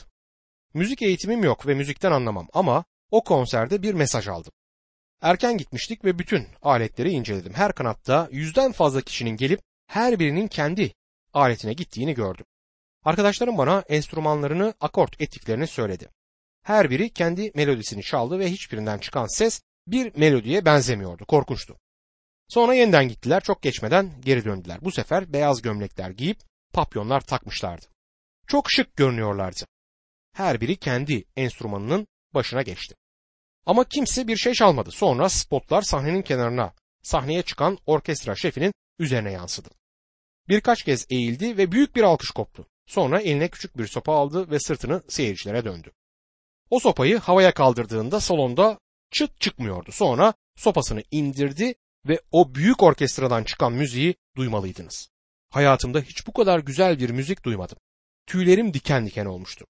Müzik 0.73 1.01
eğitimim 1.01 1.43
yok 1.43 1.67
ve 1.67 1.73
müzikten 1.73 2.11
anlamam 2.11 2.47
ama 2.53 2.85
o 3.11 3.23
konserde 3.23 3.81
bir 3.81 3.93
mesaj 3.93 4.27
aldım. 4.27 4.51
Erken 5.21 5.57
gitmiştik 5.57 6.05
ve 6.05 6.19
bütün 6.19 6.47
aletleri 6.61 7.11
inceledim. 7.11 7.53
Her 7.53 7.73
kanatta 7.73 8.29
yüzden 8.31 8.71
fazla 8.71 9.01
kişinin 9.01 9.37
gelip 9.37 9.61
her 9.87 10.19
birinin 10.19 10.47
kendi 10.47 10.93
aletine 11.37 11.73
gittiğini 11.73 12.13
gördüm. 12.13 12.45
Arkadaşlarım 13.03 13.57
bana 13.57 13.83
enstrümanlarını 13.89 14.73
akort 14.79 15.21
ettiklerini 15.21 15.67
söyledi. 15.67 16.09
Her 16.63 16.89
biri 16.89 17.09
kendi 17.09 17.51
melodisini 17.55 18.03
çaldı 18.03 18.39
ve 18.39 18.51
hiçbirinden 18.51 18.97
çıkan 18.97 19.37
ses 19.37 19.61
bir 19.87 20.15
melodiye 20.15 20.65
benzemiyordu. 20.65 21.25
Korkunçtu. 21.25 21.77
Sonra 22.47 22.73
yeniden 22.73 23.07
gittiler. 23.07 23.41
Çok 23.41 23.61
geçmeden 23.61 24.11
geri 24.21 24.45
döndüler. 24.45 24.77
Bu 24.81 24.91
sefer 24.91 25.33
beyaz 25.33 25.61
gömlekler 25.61 26.09
giyip 26.09 26.39
papyonlar 26.73 27.21
takmışlardı. 27.21 27.85
Çok 28.47 28.71
şık 28.71 28.95
görünüyorlardı. 28.95 29.65
Her 30.33 30.61
biri 30.61 30.75
kendi 30.75 31.23
enstrümanının 31.35 32.07
başına 32.33 32.61
geçti. 32.61 32.95
Ama 33.65 33.83
kimse 33.83 34.27
bir 34.27 34.37
şey 34.37 34.53
çalmadı. 34.53 34.91
Sonra 34.91 35.29
spotlar 35.29 35.81
sahnenin 35.81 36.21
kenarına, 36.21 36.73
sahneye 37.03 37.41
çıkan 37.41 37.77
orkestra 37.85 38.35
şefinin 38.35 38.73
üzerine 38.99 39.31
yansıdı. 39.31 39.69
Birkaç 40.49 40.83
kez 40.83 41.05
eğildi 41.09 41.57
ve 41.57 41.71
büyük 41.71 41.95
bir 41.95 42.03
alkış 42.03 42.31
koptu. 42.31 42.67
Sonra 42.85 43.21
eline 43.21 43.47
küçük 43.47 43.77
bir 43.77 43.87
sopa 43.87 44.13
aldı 44.13 44.51
ve 44.51 44.59
sırtını 44.59 45.03
seyircilere 45.07 45.65
döndü. 45.65 45.91
O 46.69 46.79
sopayı 46.79 47.17
havaya 47.17 47.53
kaldırdığında 47.53 48.19
salonda 48.19 48.79
çıt 49.11 49.41
çıkmıyordu. 49.41 49.91
Sonra 49.91 50.33
sopasını 50.55 51.03
indirdi 51.11 51.75
ve 52.07 52.21
o 52.31 52.55
büyük 52.55 52.83
orkestradan 52.83 53.43
çıkan 53.43 53.73
müziği 53.73 54.15
duymalıydınız. 54.37 55.09
Hayatımda 55.49 55.99
hiç 55.99 56.27
bu 56.27 56.33
kadar 56.33 56.59
güzel 56.59 56.99
bir 56.99 57.09
müzik 57.09 57.45
duymadım. 57.45 57.77
Tüylerim 58.27 58.73
diken 58.73 59.05
diken 59.05 59.25
olmuştu. 59.25 59.65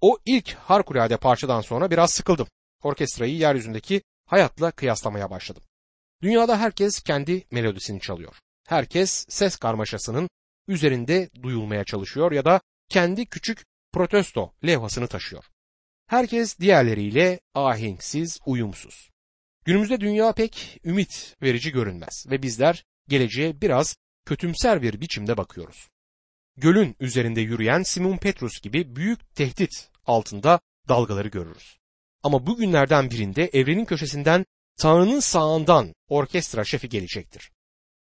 O 0.00 0.18
ilk 0.26 0.54
harikulade 0.54 1.16
parçadan 1.16 1.60
sonra 1.60 1.90
biraz 1.90 2.12
sıkıldım. 2.12 2.48
Orkestrayı 2.82 3.34
yeryüzündeki 3.36 4.02
hayatla 4.26 4.70
kıyaslamaya 4.70 5.30
başladım. 5.30 5.62
Dünyada 6.22 6.58
herkes 6.58 7.02
kendi 7.02 7.44
melodisini 7.50 8.00
çalıyor. 8.00 8.36
Herkes 8.68 9.26
ses 9.28 9.56
karmaşasının 9.56 10.28
üzerinde 10.66 11.30
duyulmaya 11.42 11.84
çalışıyor 11.84 12.32
ya 12.32 12.44
da 12.44 12.60
kendi 12.88 13.26
küçük 13.26 13.64
protesto 13.92 14.52
levhasını 14.66 15.06
taşıyor. 15.06 15.44
Herkes 16.06 16.58
diğerleriyle 16.58 17.40
ahenksiz, 17.54 18.38
uyumsuz. 18.46 19.10
Günümüzde 19.64 20.00
dünya 20.00 20.32
pek 20.32 20.80
ümit 20.84 21.36
verici 21.42 21.72
görünmez 21.72 22.26
ve 22.30 22.42
bizler 22.42 22.84
geleceğe 23.08 23.60
biraz 23.60 23.96
kötümser 24.26 24.82
bir 24.82 25.00
biçimde 25.00 25.36
bakıyoruz. 25.36 25.88
Gölün 26.56 26.96
üzerinde 27.00 27.40
yürüyen 27.40 27.82
Simon 27.82 28.16
Petrus 28.16 28.60
gibi 28.60 28.96
büyük 28.96 29.34
tehdit 29.34 29.90
altında 30.06 30.60
dalgaları 30.88 31.28
görürüz. 31.28 31.78
Ama 32.22 32.46
bu 32.46 32.56
günlerden 32.56 33.10
birinde 33.10 33.50
evrenin 33.52 33.84
köşesinden 33.84 34.46
Tanrı'nın 34.78 35.20
sağından 35.20 35.94
orkestra 36.08 36.64
şefi 36.64 36.88
gelecektir. 36.88 37.50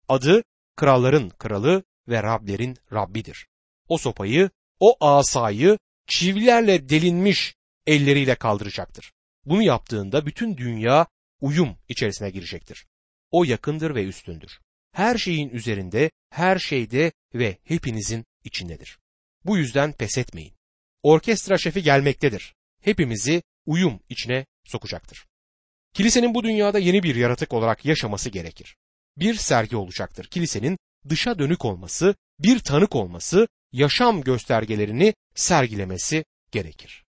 Adı 0.07 0.43
kralların 0.75 1.29
kralı 1.29 1.83
ve 2.07 2.23
Rablerin 2.23 2.77
Rabbidir. 2.93 3.47
O 3.87 3.97
sopayı, 3.97 4.49
o 4.79 5.05
asayı 5.05 5.77
çivilerle 6.07 6.89
delinmiş 6.89 7.55
elleriyle 7.87 8.35
kaldıracaktır. 8.35 9.13
Bunu 9.45 9.63
yaptığında 9.63 10.25
bütün 10.25 10.57
dünya 10.57 11.07
uyum 11.41 11.77
içerisine 11.89 12.29
girecektir. 12.29 12.85
O 13.31 13.43
yakındır 13.43 13.95
ve 13.95 14.05
üstündür. 14.05 14.59
Her 14.91 15.17
şeyin 15.17 15.49
üzerinde, 15.49 16.11
her 16.29 16.59
şeyde 16.59 17.11
ve 17.33 17.57
hepinizin 17.63 18.25
içindedir. 18.43 18.99
Bu 19.45 19.57
yüzden 19.57 19.93
pes 19.93 20.17
etmeyin. 20.17 20.53
Orkestra 21.03 21.57
şefi 21.57 21.83
gelmektedir. 21.83 22.55
Hepimizi 22.81 23.43
uyum 23.65 23.99
içine 24.09 24.45
sokacaktır. 24.63 25.25
Kilisenin 25.93 26.33
bu 26.33 26.43
dünyada 26.43 26.79
yeni 26.79 27.03
bir 27.03 27.15
yaratık 27.15 27.53
olarak 27.53 27.85
yaşaması 27.85 28.29
gerekir. 28.29 28.77
Bir 29.17 29.33
sergi 29.35 29.77
olacaktır. 29.77 30.25
Kilisenin 30.25 30.77
dışa 31.09 31.39
dönük 31.39 31.65
olması, 31.65 32.15
bir 32.39 32.59
tanık 32.59 32.95
olması, 32.95 33.47
yaşam 33.71 34.21
göstergelerini 34.21 35.13
sergilemesi 35.35 36.25
gerekir. 36.51 37.05